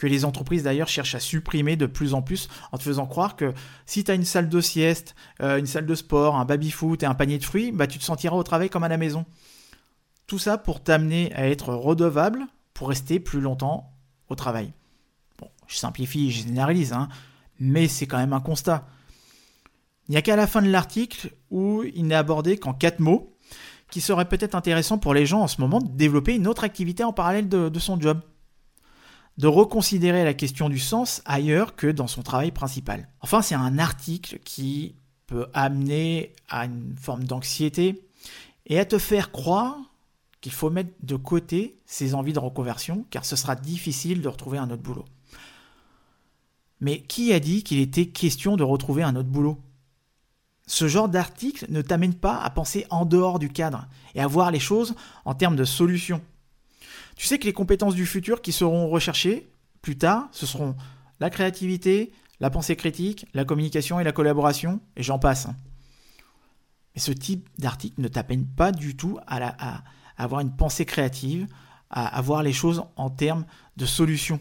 que 0.00 0.06
les 0.06 0.24
entreprises 0.24 0.62
d'ailleurs 0.62 0.88
cherchent 0.88 1.14
à 1.14 1.20
supprimer 1.20 1.76
de 1.76 1.84
plus 1.84 2.14
en 2.14 2.22
plus 2.22 2.48
en 2.72 2.78
te 2.78 2.82
faisant 2.82 3.06
croire 3.06 3.36
que 3.36 3.52
si 3.84 4.02
tu 4.02 4.10
as 4.10 4.14
une 4.14 4.24
salle 4.24 4.48
de 4.48 4.60
sieste, 4.62 5.14
euh, 5.42 5.58
une 5.58 5.66
salle 5.66 5.84
de 5.84 5.94
sport, 5.94 6.36
un 6.36 6.46
baby-foot 6.46 7.02
et 7.02 7.06
un 7.06 7.14
panier 7.14 7.38
de 7.38 7.44
fruits, 7.44 7.70
bah, 7.70 7.86
tu 7.86 7.98
te 7.98 8.04
sentiras 8.04 8.34
au 8.34 8.42
travail 8.42 8.70
comme 8.70 8.82
à 8.82 8.88
la 8.88 8.96
maison. 8.96 9.26
Tout 10.26 10.38
ça 10.38 10.56
pour 10.56 10.82
t'amener 10.82 11.32
à 11.34 11.48
être 11.48 11.74
redevable 11.74 12.46
pour 12.72 12.88
rester 12.88 13.20
plus 13.20 13.42
longtemps 13.42 13.92
au 14.30 14.34
travail. 14.34 14.72
Bon, 15.38 15.48
je 15.66 15.76
simplifie, 15.76 16.30
je 16.30 16.44
généralise, 16.46 16.94
hein, 16.94 17.10
mais 17.58 17.86
c'est 17.86 18.06
quand 18.06 18.16
même 18.16 18.32
un 18.32 18.40
constat. 18.40 18.86
Il 20.10 20.14
n'y 20.14 20.16
a 20.16 20.22
qu'à 20.22 20.34
la 20.34 20.48
fin 20.48 20.60
de 20.60 20.68
l'article 20.68 21.32
où 21.52 21.84
il 21.94 22.04
n'est 22.04 22.16
abordé 22.16 22.58
qu'en 22.58 22.74
quatre 22.74 22.98
mots, 22.98 23.38
qui 23.90 24.00
serait 24.00 24.28
peut-être 24.28 24.56
intéressant 24.56 24.98
pour 24.98 25.14
les 25.14 25.24
gens 25.24 25.40
en 25.40 25.46
ce 25.46 25.60
moment 25.60 25.78
de 25.78 25.88
développer 25.88 26.34
une 26.34 26.48
autre 26.48 26.64
activité 26.64 27.04
en 27.04 27.12
parallèle 27.12 27.48
de 27.48 27.78
son 27.78 27.98
job 27.98 28.20
de 29.40 29.46
reconsidérer 29.46 30.22
la 30.22 30.34
question 30.34 30.68
du 30.68 30.78
sens 30.78 31.22
ailleurs 31.24 31.74
que 31.74 31.86
dans 31.86 32.06
son 32.06 32.22
travail 32.22 32.50
principal. 32.50 33.08
Enfin, 33.20 33.40
c'est 33.40 33.54
un 33.54 33.78
article 33.78 34.38
qui 34.44 34.96
peut 35.26 35.46
amener 35.54 36.34
à 36.50 36.66
une 36.66 36.94
forme 37.00 37.24
d'anxiété 37.24 38.04
et 38.66 38.78
à 38.78 38.84
te 38.84 38.98
faire 38.98 39.32
croire 39.32 39.78
qu'il 40.42 40.52
faut 40.52 40.68
mettre 40.68 40.90
de 41.02 41.16
côté 41.16 41.76
ses 41.86 42.14
envies 42.14 42.34
de 42.34 42.38
reconversion, 42.38 43.06
car 43.10 43.24
ce 43.24 43.34
sera 43.34 43.56
difficile 43.56 44.20
de 44.20 44.28
retrouver 44.28 44.58
un 44.58 44.70
autre 44.70 44.82
boulot. 44.82 45.06
Mais 46.80 47.00
qui 47.00 47.32
a 47.32 47.40
dit 47.40 47.62
qu'il 47.62 47.78
était 47.78 48.06
question 48.06 48.56
de 48.56 48.62
retrouver 48.64 49.02
un 49.02 49.16
autre 49.16 49.28
boulot? 49.28 49.58
Ce 50.70 50.86
genre 50.86 51.08
d'article 51.08 51.66
ne 51.68 51.82
t'amène 51.82 52.14
pas 52.14 52.40
à 52.40 52.48
penser 52.48 52.86
en 52.90 53.04
dehors 53.04 53.40
du 53.40 53.48
cadre 53.48 53.88
et 54.14 54.20
à 54.20 54.28
voir 54.28 54.52
les 54.52 54.60
choses 54.60 54.94
en 55.24 55.34
termes 55.34 55.56
de 55.56 55.64
solutions. 55.64 56.22
Tu 57.16 57.26
sais 57.26 57.40
que 57.40 57.44
les 57.46 57.52
compétences 57.52 57.96
du 57.96 58.06
futur 58.06 58.40
qui 58.40 58.52
seront 58.52 58.88
recherchées 58.88 59.50
plus 59.82 59.98
tard, 59.98 60.28
ce 60.30 60.46
seront 60.46 60.76
la 61.18 61.28
créativité, 61.28 62.12
la 62.38 62.50
pensée 62.50 62.76
critique, 62.76 63.26
la 63.34 63.44
communication 63.44 63.98
et 63.98 64.04
la 64.04 64.12
collaboration, 64.12 64.80
et 64.94 65.02
j'en 65.02 65.18
passe. 65.18 65.48
Mais 66.94 67.00
ce 67.00 67.10
type 67.10 67.48
d'article 67.58 68.00
ne 68.00 68.06
t'appelle 68.06 68.46
pas 68.46 68.70
du 68.70 68.96
tout 68.96 69.18
à, 69.26 69.82
avoir 70.16 70.40
une 70.40 70.54
pensée 70.54 70.84
créative, 70.84 71.48
à, 71.90 72.06
à 72.06 72.20
voir 72.20 72.44
les 72.44 72.52
choses 72.52 72.84
en 72.94 73.10
termes 73.10 73.44
de 73.76 73.86
solutions. 73.86 74.38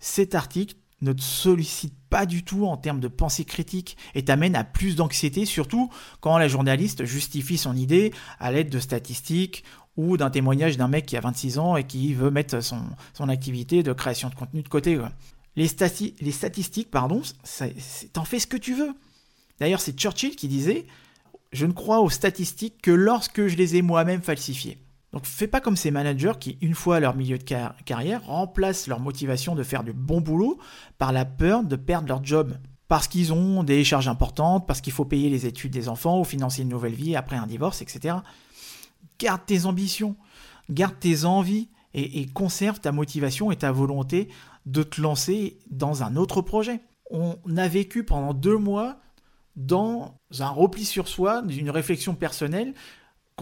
Cet 0.00 0.34
article 0.34 0.74
ne 1.02 1.12
te 1.12 1.22
sollicite 1.22 1.94
pas 2.12 2.26
du 2.26 2.44
tout 2.44 2.66
en 2.66 2.76
termes 2.76 3.00
de 3.00 3.08
pensée 3.08 3.46
critique 3.46 3.96
et 4.14 4.22
t'amène 4.22 4.54
à 4.54 4.64
plus 4.64 4.96
d'anxiété, 4.96 5.46
surtout 5.46 5.88
quand 6.20 6.36
la 6.36 6.46
journaliste 6.46 7.06
justifie 7.06 7.56
son 7.56 7.74
idée 7.74 8.12
à 8.38 8.52
l'aide 8.52 8.68
de 8.68 8.80
statistiques 8.80 9.64
ou 9.96 10.18
d'un 10.18 10.28
témoignage 10.28 10.76
d'un 10.76 10.88
mec 10.88 11.06
qui 11.06 11.16
a 11.16 11.20
26 11.20 11.58
ans 11.58 11.74
et 11.74 11.84
qui 11.84 12.12
veut 12.12 12.30
mettre 12.30 12.60
son, 12.60 12.82
activité 13.30 13.82
de 13.82 13.94
création 13.94 14.28
de 14.28 14.34
contenu 14.34 14.62
de 14.62 14.68
côté. 14.68 15.00
Les, 15.56 15.70
les, 16.20 16.32
statistiques, 16.32 16.90
pardon, 16.90 17.22
t'en 18.12 18.24
fais 18.26 18.38
ce 18.38 18.46
que 18.46 18.58
tu 18.58 18.74
veux. 18.74 18.92
D'ailleurs, 19.58 19.80
c'est 19.80 19.98
Churchill 19.98 20.36
qui 20.36 20.48
disait 20.48 20.84
Je 21.50 21.64
ne 21.64 21.72
crois 21.72 22.00
aux 22.00 22.10
statistiques 22.10 22.82
que 22.82 22.90
lorsque 22.90 23.46
je 23.46 23.56
les 23.56 23.76
ai 23.76 23.80
moi-même 23.80 24.20
falsifiées. 24.20 24.76
Donc 25.12 25.26
fais 25.26 25.46
pas 25.46 25.60
comme 25.60 25.76
ces 25.76 25.90
managers 25.90 26.32
qui, 26.40 26.58
une 26.60 26.74
fois 26.74 26.96
à 26.96 27.00
leur 27.00 27.16
milieu 27.16 27.38
de 27.38 27.44
carrière, 27.84 28.24
remplacent 28.24 28.86
leur 28.86 29.00
motivation 29.00 29.54
de 29.54 29.62
faire 29.62 29.84
du 29.84 29.92
bon 29.92 30.20
boulot 30.20 30.58
par 30.98 31.12
la 31.12 31.24
peur 31.24 31.64
de 31.64 31.76
perdre 31.76 32.08
leur 32.08 32.24
job. 32.24 32.56
Parce 32.88 33.08
qu'ils 33.08 33.32
ont 33.32 33.62
des 33.62 33.84
charges 33.84 34.08
importantes, 34.08 34.66
parce 34.66 34.80
qu'il 34.80 34.92
faut 34.92 35.04
payer 35.04 35.30
les 35.30 35.46
études 35.46 35.72
des 35.72 35.88
enfants 35.88 36.20
ou 36.20 36.24
financer 36.24 36.62
une 36.62 36.68
nouvelle 36.68 36.94
vie 36.94 37.16
après 37.16 37.36
un 37.36 37.46
divorce, 37.46 37.82
etc 37.82 38.16
garde 39.22 39.42
tes 39.46 39.66
ambitions, 39.66 40.16
garde 40.70 40.98
tes 40.98 41.24
envies 41.24 41.68
et, 41.94 42.26
conserve 42.26 42.80
ta 42.80 42.92
motivation 42.92 43.50
et 43.50 43.56
ta 43.56 43.70
volonté 43.70 44.28
de 44.66 44.82
te 44.82 45.00
lancer 45.00 45.58
dans 45.70 46.02
un 46.02 46.16
autre 46.16 46.40
projet. 46.40 46.80
On 47.10 47.36
a 47.56 47.68
vécu 47.68 48.04
pendant 48.04 48.32
deux 48.32 48.56
mois 48.56 48.98
dans 49.54 50.18
un 50.38 50.48
repli 50.48 50.84
sur 50.84 51.08
soi, 51.08 51.42
d'une 51.42 51.68
réflexion 51.68 52.14
personnelle 52.14 52.72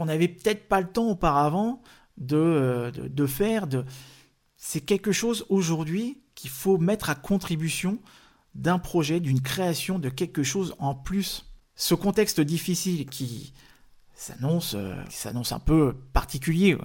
qu'on 0.01 0.07
n'avait 0.07 0.29
peut-être 0.29 0.67
pas 0.67 0.81
le 0.81 0.87
temps 0.87 1.11
auparavant 1.11 1.83
de, 2.17 2.35
euh, 2.35 2.91
de, 2.91 3.27
faire. 3.27 3.67
De... 3.67 3.85
C'est 4.57 4.81
quelque 4.81 5.13
chose 5.13 5.45
aujourd'hui 5.51 6.23
qu'il 6.35 6.49
faut 6.49 6.79
mettre 6.79 7.11
à 7.11 7.15
contribution 7.15 7.99
d'un 8.55 8.79
projet, 8.79 9.21
d'une 9.21 9.43
création, 9.43 9.99
de 9.99 10.09
quelque 10.09 10.43
chose 10.43 10.75
en 10.79 10.95
plus. 10.95 11.45
Ce 11.75 11.93
contexte 11.93 12.41
difficile 12.41 13.11
qui, 13.11 13.53
s'annonce, 14.15 14.73
euh, 14.75 14.95
s'annonce 15.11 15.53
un 15.53 15.61
peu 15.61 15.95
particulier. 16.15 16.79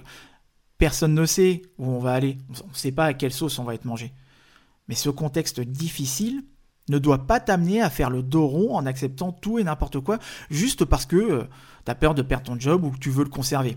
Personne 0.76 1.14
ne 1.14 1.24
sait 1.24 1.62
où 1.78 1.86
on 1.86 2.00
va 2.00 2.12
aller. 2.12 2.36
On 2.64 2.68
ne 2.68 2.74
sait 2.74 2.92
pas 2.92 3.06
à 3.06 3.14
quelle 3.14 3.32
sauce 3.32 3.58
on 3.58 3.64
va 3.64 3.74
être 3.74 3.86
mangé. 3.86 4.12
Mais 4.88 4.94
ce 4.94 5.08
contexte 5.08 5.62
difficile 5.62 6.44
ne 6.88 6.98
doit 6.98 7.26
pas 7.26 7.40
t'amener 7.40 7.80
à 7.82 7.90
faire 7.90 8.10
le 8.10 8.22
dos 8.22 8.46
rond 8.46 8.76
en 8.76 8.86
acceptant 8.86 9.32
tout 9.32 9.58
et 9.58 9.64
n'importe 9.64 10.00
quoi 10.00 10.18
juste 10.50 10.84
parce 10.84 11.06
que 11.06 11.16
euh, 11.16 11.44
tu 11.84 11.90
as 11.90 11.94
peur 11.94 12.14
de 12.14 12.22
perdre 12.22 12.46
ton 12.46 12.58
job 12.58 12.84
ou 12.84 12.90
que 12.90 12.98
tu 12.98 13.10
veux 13.10 13.24
le 13.24 13.30
conserver. 13.30 13.76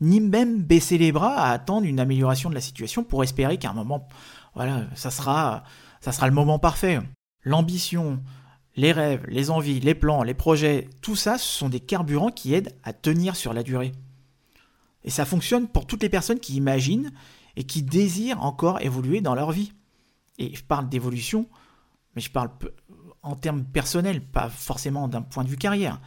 Ni 0.00 0.20
même 0.20 0.62
baisser 0.62 0.98
les 0.98 1.12
bras 1.12 1.34
à 1.34 1.50
attendre 1.50 1.86
une 1.86 2.00
amélioration 2.00 2.50
de 2.50 2.54
la 2.54 2.60
situation 2.60 3.02
pour 3.02 3.22
espérer 3.22 3.56
qu'à 3.56 3.70
un 3.70 3.74
moment, 3.74 4.06
voilà, 4.54 4.84
ça 4.94 5.10
sera, 5.10 5.64
ça 6.00 6.12
sera 6.12 6.28
le 6.28 6.34
moment 6.34 6.58
parfait. 6.58 7.00
L'ambition, 7.42 8.20
les 8.76 8.92
rêves, 8.92 9.24
les 9.26 9.50
envies, 9.50 9.80
les 9.80 9.94
plans, 9.94 10.22
les 10.22 10.34
projets, 10.34 10.88
tout 11.02 11.16
ça, 11.16 11.36
ce 11.36 11.46
sont 11.46 11.68
des 11.68 11.80
carburants 11.80 12.30
qui 12.30 12.54
aident 12.54 12.72
à 12.84 12.92
tenir 12.92 13.34
sur 13.34 13.52
la 13.52 13.64
durée. 13.64 13.92
Et 15.04 15.10
ça 15.10 15.24
fonctionne 15.24 15.66
pour 15.66 15.86
toutes 15.86 16.02
les 16.02 16.08
personnes 16.08 16.38
qui 16.38 16.54
imaginent 16.54 17.12
et 17.56 17.64
qui 17.64 17.82
désirent 17.82 18.42
encore 18.42 18.80
évoluer 18.80 19.20
dans 19.20 19.34
leur 19.34 19.50
vie. 19.50 19.72
Et 20.38 20.54
je 20.54 20.62
parle 20.62 20.88
d'évolution, 20.88 21.46
mais 22.18 22.22
je 22.22 22.32
parle 22.32 22.50
en 23.22 23.36
termes 23.36 23.62
personnels, 23.62 24.20
pas 24.20 24.48
forcément 24.48 25.06
d'un 25.06 25.22
point 25.22 25.44
de 25.44 25.48
vue 25.48 25.56
carrière. 25.56 26.00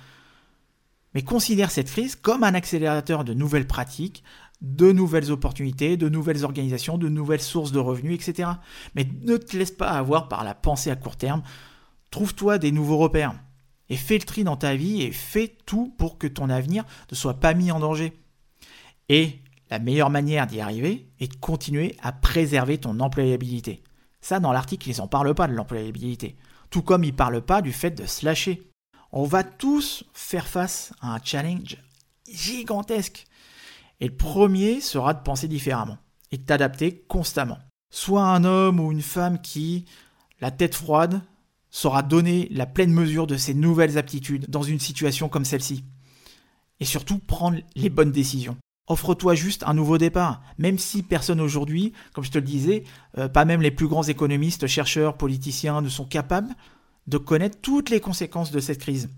Mais 1.14 1.22
considère 1.22 1.72
cette 1.72 1.90
crise 1.90 2.18
comme 2.18 2.44
un 2.44 2.54
accélérateur 2.54 3.24
de 3.24 3.34
nouvelles 3.34 3.66
pratiques, 3.66 4.26
de 4.60 4.92
nouvelles 4.92 5.32
opportunités, 5.32 5.96
de 5.96 6.10
nouvelles 6.10 6.44
organisations, 6.44 6.98
de 6.98 7.08
nouvelles 7.08 7.42
sources 7.42 7.72
de 7.72 7.80
revenus, 7.80 8.16
etc. 8.16 8.50
Mais 8.94 9.08
ne 9.22 9.38
te 9.38 9.56
laisse 9.56 9.72
pas 9.72 9.92
avoir 9.92 10.28
par 10.28 10.44
la 10.44 10.54
pensée 10.54 10.92
à 10.92 10.98
court 10.98 11.16
terme 11.16 11.44
Trouve-toi 12.10 12.58
des 12.58 12.74
nouveaux 12.74 12.98
repères 12.98 13.34
et 13.88 13.96
fais 13.96 14.18
le 14.18 14.26
tri 14.26 14.44
dans 14.44 14.58
ta 14.58 14.76
vie 14.76 15.04
et 15.04 15.14
fais 15.14 15.56
tout 15.66 15.96
pour 15.98 16.18
que 16.18 16.28
ton 16.28 16.50
avenir 16.50 16.84
ne 17.10 17.16
soit 17.16 17.40
pas 17.40 17.54
mis 17.54 17.72
en 17.72 17.80
danger. 17.80 18.20
Et 19.08 19.40
la 19.70 19.80
meilleure 19.80 20.10
manière 20.10 20.46
d'y 20.46 20.60
arriver 20.60 21.08
est 21.22 21.32
de 21.32 21.38
continuer 21.38 21.96
à 22.02 22.12
préserver 22.12 22.80
ton 22.80 23.00
employabilité. 23.00 23.82
Ça, 24.22 24.40
dans 24.40 24.54
l'article, 24.54 24.90
ils 24.90 24.98
n'en 24.98 25.08
parlent 25.08 25.36
pas 25.36 25.48
de 25.48 25.54
l'employabilité. 25.54 26.36
Tout 26.70 26.82
comme 26.82 27.04
ils 27.04 27.12
ne 27.12 27.18
parlent 27.18 27.42
pas 27.42 27.62
du 27.62 27.74
fait 27.74 27.92
de 27.92 28.06
se 28.06 28.26
lâcher. 28.26 28.72
On 29.12 29.26
va 29.26 29.44
tous 29.44 30.06
faire 30.14 30.48
face 30.48 30.94
à 31.02 31.16
un 31.16 31.20
challenge 31.24 31.78
gigantesque. 32.32 33.26
Et 34.00 34.08
le 34.08 34.16
premier 34.16 34.80
sera 34.80 35.14
de 35.14 35.22
penser 35.22 35.48
différemment 35.48 35.98
et 36.32 36.38
de 36.38 37.08
constamment. 37.08 37.60
Soit 37.94 38.24
un 38.24 38.46
homme 38.46 38.80
ou 38.80 38.92
une 38.92 39.02
femme 39.02 39.42
qui, 39.42 39.86
la 40.40 40.50
tête 40.50 40.76
froide, 40.76 41.22
saura 41.70 42.02
donner 42.04 42.48
la 42.52 42.66
pleine 42.66 42.94
mesure 42.94 43.28
de 43.28 43.38
ses 43.38 43.54
nouvelles 43.54 43.98
aptitudes 43.98 44.50
dans 44.50 44.64
une 44.64 44.80
situation 44.80 45.30
comme 45.30 45.46
celle-ci. 45.46 45.84
Et 46.80 46.86
surtout 46.86 47.20
prendre 47.20 47.60
les 47.76 47.90
bonnes 47.90 48.12
décisions. 48.12 48.58
Offre-toi 48.92 49.36
juste 49.36 49.64
un 49.66 49.74
nouveau 49.74 49.98
départ, 49.98 50.42
même 50.58 50.78
si 50.78 51.02
personne 51.02 51.40
aujourd'hui, 51.40 51.94
comme 52.12 52.26
je 52.26 52.30
te 52.30 52.40
le 52.40 52.44
disais, 52.44 52.84
euh, 53.18 53.30
pas 53.30 53.46
même 53.46 53.62
les 53.62 53.72
plus 53.72 53.88
grands 53.88 54.04
économistes, 54.04 54.68
chercheurs, 54.68 55.16
politiciens 55.16 55.80
ne 55.80 55.88
sont 55.88 56.04
capables 56.04 56.54
de 57.08 57.18
connaître 57.18 57.58
toutes 57.62 57.90
les 57.90 58.02
conséquences 58.02 58.52
de 58.52 58.60
cette 58.60 58.80
crise. 58.80 59.10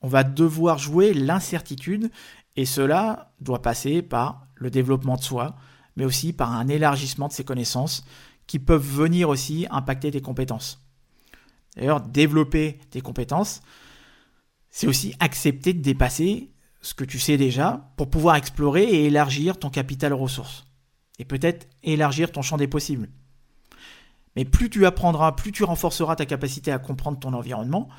On 0.00 0.06
va 0.06 0.22
devoir 0.22 0.78
jouer 0.78 1.12
l'incertitude 1.12 2.12
et 2.54 2.66
cela 2.66 3.32
doit 3.40 3.62
passer 3.62 4.00
par 4.00 4.46
le 4.54 4.70
développement 4.70 5.16
de 5.16 5.24
soi, 5.24 5.56
mais 5.96 6.04
aussi 6.04 6.32
par 6.32 6.52
un 6.52 6.68
élargissement 6.68 7.26
de 7.26 7.32
ses 7.32 7.42
connaissances 7.42 8.04
qui 8.46 8.60
peuvent 8.60 8.80
venir 8.80 9.28
aussi 9.28 9.66
impacter 9.72 10.12
tes 10.12 10.22
compétences. 10.22 10.86
D'ailleurs, 11.74 12.00
développer 12.00 12.78
tes 12.90 13.00
compétences, 13.00 13.60
c'est 14.70 14.86
aussi 14.86 15.16
accepter 15.18 15.72
de 15.72 15.82
dépasser 15.82 16.52
ce 16.88 16.94
que 16.94 17.04
tu 17.04 17.18
sais 17.18 17.36
déjà 17.36 17.92
pour 17.98 18.08
pouvoir 18.08 18.36
explorer 18.36 18.82
et 18.82 19.04
élargir 19.04 19.58
ton 19.58 19.68
capital 19.68 20.14
ressources. 20.14 20.64
Et 21.18 21.26
peut-être 21.26 21.68
élargir 21.82 22.32
ton 22.32 22.40
champ 22.40 22.56
des 22.56 22.66
possibles. 22.66 23.10
Mais 24.36 24.46
plus 24.46 24.70
tu 24.70 24.86
apprendras, 24.86 25.32
plus 25.32 25.52
tu 25.52 25.64
renforceras 25.64 26.16
ta 26.16 26.24
capacité 26.24 26.72
à 26.72 26.78
comprendre 26.78 27.18
ton 27.18 27.34
environnement, 27.34 27.90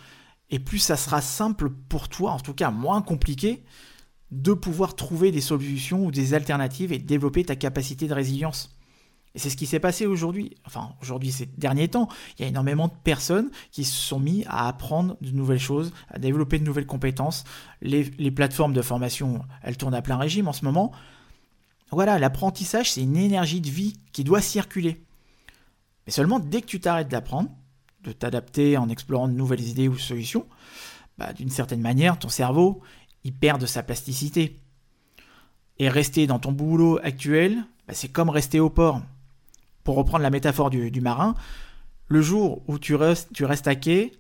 et 0.50 0.58
plus 0.58 0.80
ça 0.80 0.98
sera 0.98 1.22
simple 1.22 1.70
pour 1.70 2.10
toi, 2.10 2.32
en 2.32 2.40
tout 2.40 2.56
cas 2.56 2.72
moins 2.72 3.04
compliqué, 3.04 3.64
de 4.32 4.54
pouvoir 4.54 4.96
trouver 4.96 5.30
des 5.30 5.42
solutions 5.42 6.04
ou 6.04 6.12
des 6.12 6.34
alternatives 6.34 6.92
et 6.92 6.98
développer 6.98 7.44
ta 7.44 7.56
capacité 7.56 8.08
de 8.08 8.16
résilience. 8.16 8.76
Et 9.36 9.40
c'est 9.40 9.50
ce 9.50 9.58
qui 9.58 9.68
s'est 9.68 9.80
passé 9.80 10.06
aujourd'hui, 10.08 10.56
enfin 10.66 10.96
aujourd'hui 11.02 11.32
ces 11.32 11.46
derniers 11.46 11.88
temps. 11.88 12.08
Il 12.38 12.42
y 12.42 12.46
a 12.46 12.48
énormément 12.48 12.88
de 12.88 12.94
personnes 13.04 13.52
qui 13.72 13.86
se 13.86 13.96
sont 13.96 14.20
mis 14.20 14.44
à 14.48 14.68
apprendre 14.68 15.18
de 15.22 15.32
nouvelles 15.32 15.60
choses, 15.60 15.94
à 16.10 16.18
développer 16.18 16.58
de 16.58 16.64
nouvelles 16.64 16.88
compétences. 16.88 17.44
Les, 17.82 18.32
plateformes 18.32 18.74
de 18.74 18.82
formation, 18.82 19.44
elles 19.62 19.78
tournent 19.78 19.94
à 19.94 20.02
plein 20.02 20.18
régime 20.18 20.48
en 20.48 20.54
ce 20.54 20.66
moment. 20.66 20.92
Voilà, 21.92 22.18
l'apprentissage, 22.18 22.92
c'est 22.92 23.02
une 23.02 23.18
énergie 23.18 23.62
de 23.62 23.70
vie 23.70 23.94
qui 24.14 24.24
doit 24.24 24.42
circuler. 24.42 25.04
Mais 26.06 26.12
seulement 26.12 26.40
dès 26.40 26.62
que 26.62 26.68
tu 26.68 26.80
t'arrêtes 26.80 27.08
d'apprendre, 27.08 27.52
de 28.04 28.12
t'adapter 28.12 28.78
en 28.78 28.90
explorant 28.90 29.28
de 29.28 29.34
nouvelles 29.34 29.68
idées 29.68 29.88
ou 29.88 29.98
solutions, 29.98 30.48
bah, 31.20 31.34
d'une 31.34 31.50
certaine 31.50 31.82
manière, 31.82 32.18
ton 32.18 32.30
cerveau, 32.30 32.82
il 33.24 33.34
perd 33.34 33.62
de 33.62 33.66
sa 33.66 33.84
plasticité. 33.84 34.56
Et 35.78 35.88
rester 35.88 36.26
dans 36.26 36.40
ton 36.40 36.52
boulot 36.52 37.00
actuel, 37.04 37.64
bah, 37.88 37.94
c'est 37.94 38.10
comme 38.10 38.30
rester 38.30 38.60
au 38.60 38.70
port. 38.70 39.02
Pour 39.90 39.98
reprendre 39.98 40.22
la 40.22 40.30
métaphore 40.30 40.70
du, 40.70 41.02
marin, 41.02 41.34
le 42.10 42.22
jour 42.22 42.62
où 42.68 42.78
tu 42.78 42.94
restes, 42.94 43.34
tu 43.34 43.44
restes 43.44 43.68
à 43.68 43.74
quai, 43.74 44.12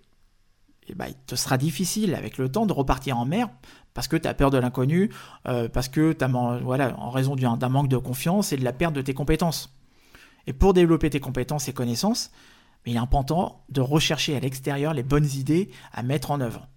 eh 0.88 0.96
bah, 0.96 1.10
il 1.10 1.14
te 1.28 1.36
sera 1.36 1.60
difficile 1.60 2.16
avec 2.16 2.40
le 2.40 2.52
temps 2.52 2.66
de 2.66 2.74
repartir 2.74 3.20
en 3.20 3.26
mer 3.26 3.50
parce 3.94 4.08
que 4.08 4.18
tu 4.18 4.28
as 4.28 4.34
peur 4.34 4.50
de 4.50 4.58
l'inconnu, 4.58 5.12
euh, 5.48 5.70
parce 5.70 5.88
que 5.88 6.12
tu 6.12 6.26
voilà, 6.64 6.98
en 6.98 7.12
raison 7.12 7.36
d'un 7.36 7.70
manque 7.70 7.88
de 7.88 7.98
confiance 7.98 8.52
et 8.52 8.58
de 8.58 8.64
la 8.64 8.74
perte 8.74 8.96
de 8.96 9.04
tes 9.04 9.14
compétences. 9.14 9.78
Et 10.48 10.54
pour 10.54 10.74
développer 10.74 11.12
tes 11.12 11.20
compétences 11.20 11.68
et 11.68 11.74
connaissances, 11.74 12.32
il 12.88 12.96
est 12.96 12.98
important 12.98 13.64
de 13.70 13.82
rechercher 13.82 14.36
à 14.36 14.40
l'extérieur 14.40 14.96
les 14.96 15.04
bonnes 15.04 15.30
idées 15.36 15.70
à 15.94 16.02
mettre 16.02 16.32
en 16.32 16.42
œuvre. 16.42 16.68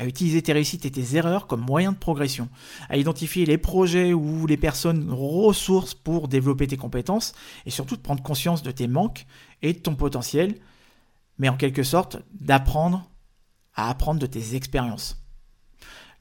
À 0.00 0.06
utiliser 0.06 0.40
tes 0.40 0.54
réussites 0.54 0.86
et 0.86 0.90
tes 0.90 1.16
erreurs 1.16 1.46
comme 1.46 1.60
moyen 1.60 1.92
de 1.92 1.98
progression. 1.98 2.48
À 2.88 2.96
identifier 2.96 3.44
les 3.44 3.58
projets 3.58 4.14
ou 4.14 4.46
les 4.46 4.56
personnes 4.56 5.12
ressources 5.12 5.92
pour 5.92 6.26
développer 6.26 6.66
tes 6.66 6.78
compétences. 6.78 7.34
Et 7.66 7.70
surtout 7.70 7.96
de 7.96 8.00
prendre 8.00 8.22
conscience 8.22 8.62
de 8.62 8.70
tes 8.70 8.88
manques 8.88 9.26
et 9.60 9.74
de 9.74 9.78
ton 9.78 9.94
potentiel. 9.94 10.54
Mais 11.38 11.50
en 11.50 11.56
quelque 11.58 11.82
sorte, 11.82 12.16
d'apprendre 12.32 13.10
à 13.74 13.90
apprendre 13.90 14.20
de 14.20 14.26
tes 14.26 14.54
expériences. 14.56 15.22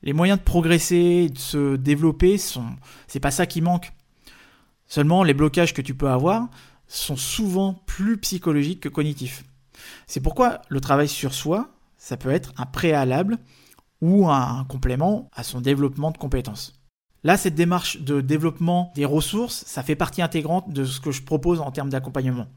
Les 0.01 0.11
moyens 0.11 0.39
de 0.39 0.43
progresser, 0.43 1.29
de 1.29 1.37
se 1.37 1.77
développer, 1.77 2.37
sont, 2.37 2.65
c'est 3.07 3.21
pas 3.21 3.31
ça 3.31 3.45
qui 3.45 3.61
manque. 3.61 3.93
Seulement, 4.87 5.23
les 5.23 5.33
blocages 5.33 5.73
que 5.73 5.81
tu 5.81 5.95
peux 5.95 6.09
avoir 6.09 6.49
sont 6.87 7.15
souvent 7.15 7.81
plus 7.85 8.17
psychologiques 8.17 8.81
que 8.81 8.89
cognitifs. 8.89 9.45
C'est 10.05 10.19
pourquoi 10.19 10.63
le 10.67 10.81
travail 10.81 11.07
sur 11.07 11.33
soi, 11.33 11.69
ça 11.97 12.17
peut 12.17 12.31
être 12.31 12.51
un 12.57 12.65
préalable 12.65 13.37
ou 14.01 14.29
un 14.29 14.65
complément 14.65 15.29
à 15.33 15.43
son 15.43 15.61
développement 15.61 16.11
de 16.11 16.17
compétences. 16.17 16.79
Là, 17.23 17.35
cette 17.35 17.55
démarche 17.55 18.01
de 18.01 18.21
développement 18.21 18.93
des 18.95 19.05
ressources, 19.05 19.63
ça 19.65 19.83
fait 19.83 19.95
partie 19.95 20.21
intégrante 20.21 20.71
de 20.71 20.85
ce 20.85 21.01
que 21.01 21.11
je 21.11 21.21
propose 21.21 21.59
en 21.59 21.71
termes 21.71 21.89
d'accompagnement. 21.89 22.47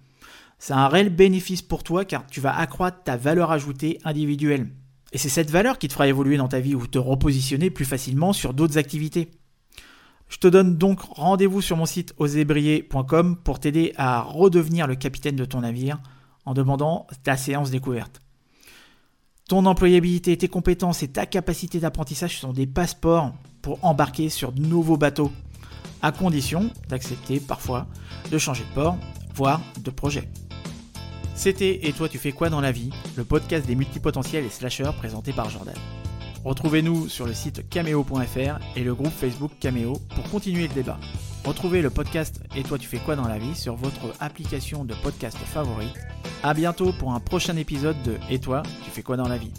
C'est 0.59 0.73
un 0.73 0.87
réel 0.87 1.11
bénéfice 1.11 1.63
pour 1.63 1.83
toi 1.83 2.05
car 2.05 2.25
tu 2.29 2.41
vas 2.41 2.57
accroître 2.57 3.03
ta 3.03 3.17
valeur 3.17 3.51
ajoutée 3.51 3.99
individuelle. 4.05 4.69
Et 5.13 5.19
c'est 5.19 5.29
cette 5.29 5.51
valeur 5.51 5.79
qui 5.79 5.89
te 5.89 5.93
fera 5.93 6.07
évoluer 6.07 6.37
dans 6.37 6.49
ta 6.49 6.61
vie 6.61 6.77
ou 6.77 6.87
te 6.87 6.99
repositionner 6.99 7.71
plus 7.71 7.85
facilement 7.85 8.33
sur 8.33 8.55
d'autres 8.55 8.79
activités. 8.79 9.33
Je 10.29 10.39
te 10.39 10.47
donne 10.47 10.79
donc 10.79 11.01
rendez-vous 11.01 11.61
sur 11.61 11.77
mon 11.77 11.85
site 11.85 12.15
osébrier.com 12.17 13.37
pour 13.43 13.61
t'aider 13.61 13.93
à 13.97 14.23
redevenir 14.23 14.87
le 14.87 14.95
capitaine 14.95 15.37
de 15.37 15.45
ton 15.45 15.61
navire 15.61 16.01
en 16.47 16.55
demandant 16.55 17.07
ta 17.23 17.37
séance 17.37 17.71
découverte. 17.71 18.22
Ton 19.53 19.67
employabilité, 19.67 20.35
tes 20.39 20.49
compétences 20.49 21.03
et 21.03 21.09
ta 21.09 21.27
capacité 21.27 21.79
d'apprentissage 21.79 22.41
sont 22.41 22.55
des 22.55 22.67
passeports 22.67 23.35
pour 23.61 23.79
embarquer 23.85 24.31
sur 24.31 24.51
de 24.51 24.63
nouveaux 24.63 24.97
bateaux, 24.97 25.31
à 26.01 26.11
condition 26.11 26.71
d'accepter 26.89 27.39
parfois 27.39 27.87
de 28.31 28.39
changer 28.39 28.65
de 28.65 28.75
port, 28.75 28.97
voire 29.35 29.61
de 29.85 29.91
projet. 29.91 30.27
C'était 31.35 31.87
Et 31.87 31.93
toi 31.93 32.09
tu 32.09 32.17
fais 32.17 32.33
quoi 32.33 32.49
dans 32.49 32.63
la 32.63 32.73
vie 32.73 32.89
Le 33.15 33.25
podcast 33.25 33.67
des 33.67 33.75
multipotentiels 33.75 34.47
et 34.47 34.49
slasheurs 34.49 34.95
présenté 34.95 35.35
par 35.35 35.51
Jordan. 35.51 35.77
Retrouvez-nous 36.47 37.11
sur 37.11 37.27
le 37.27 37.35
site 37.35 37.69
cameo.fr 37.69 38.59
et 38.75 38.83
le 38.83 38.95
groupe 38.95 39.13
Facebook 39.13 39.53
Cameo 39.61 40.01
pour 40.15 40.31
continuer 40.31 40.67
le 40.67 40.73
débat. 40.73 40.99
Retrouvez 41.45 41.83
le 41.83 41.91
podcast 41.91 42.41
Et 42.55 42.63
toi 42.63 42.79
tu 42.79 42.87
fais 42.87 42.99
quoi 42.99 43.17
dans 43.17 43.27
la 43.27 43.37
vie 43.37 43.57
sur 43.57 43.75
votre 43.75 44.15
application 44.21 44.85
de 44.85 44.95
podcast 44.95 45.37
favorite. 45.37 45.95
A 46.45 46.55
bientôt 46.55 46.93
pour 46.93 47.13
un 47.13 47.21
prochain 47.21 47.57
épisode 47.57 48.01
de 48.05 48.17
Et 48.31 48.39
toi 48.39 48.63
tu 48.85 48.91
fais 48.91 49.03
quoi 49.03 49.17
dans 49.17 49.27
la 49.29 49.39
vie? 49.39 49.53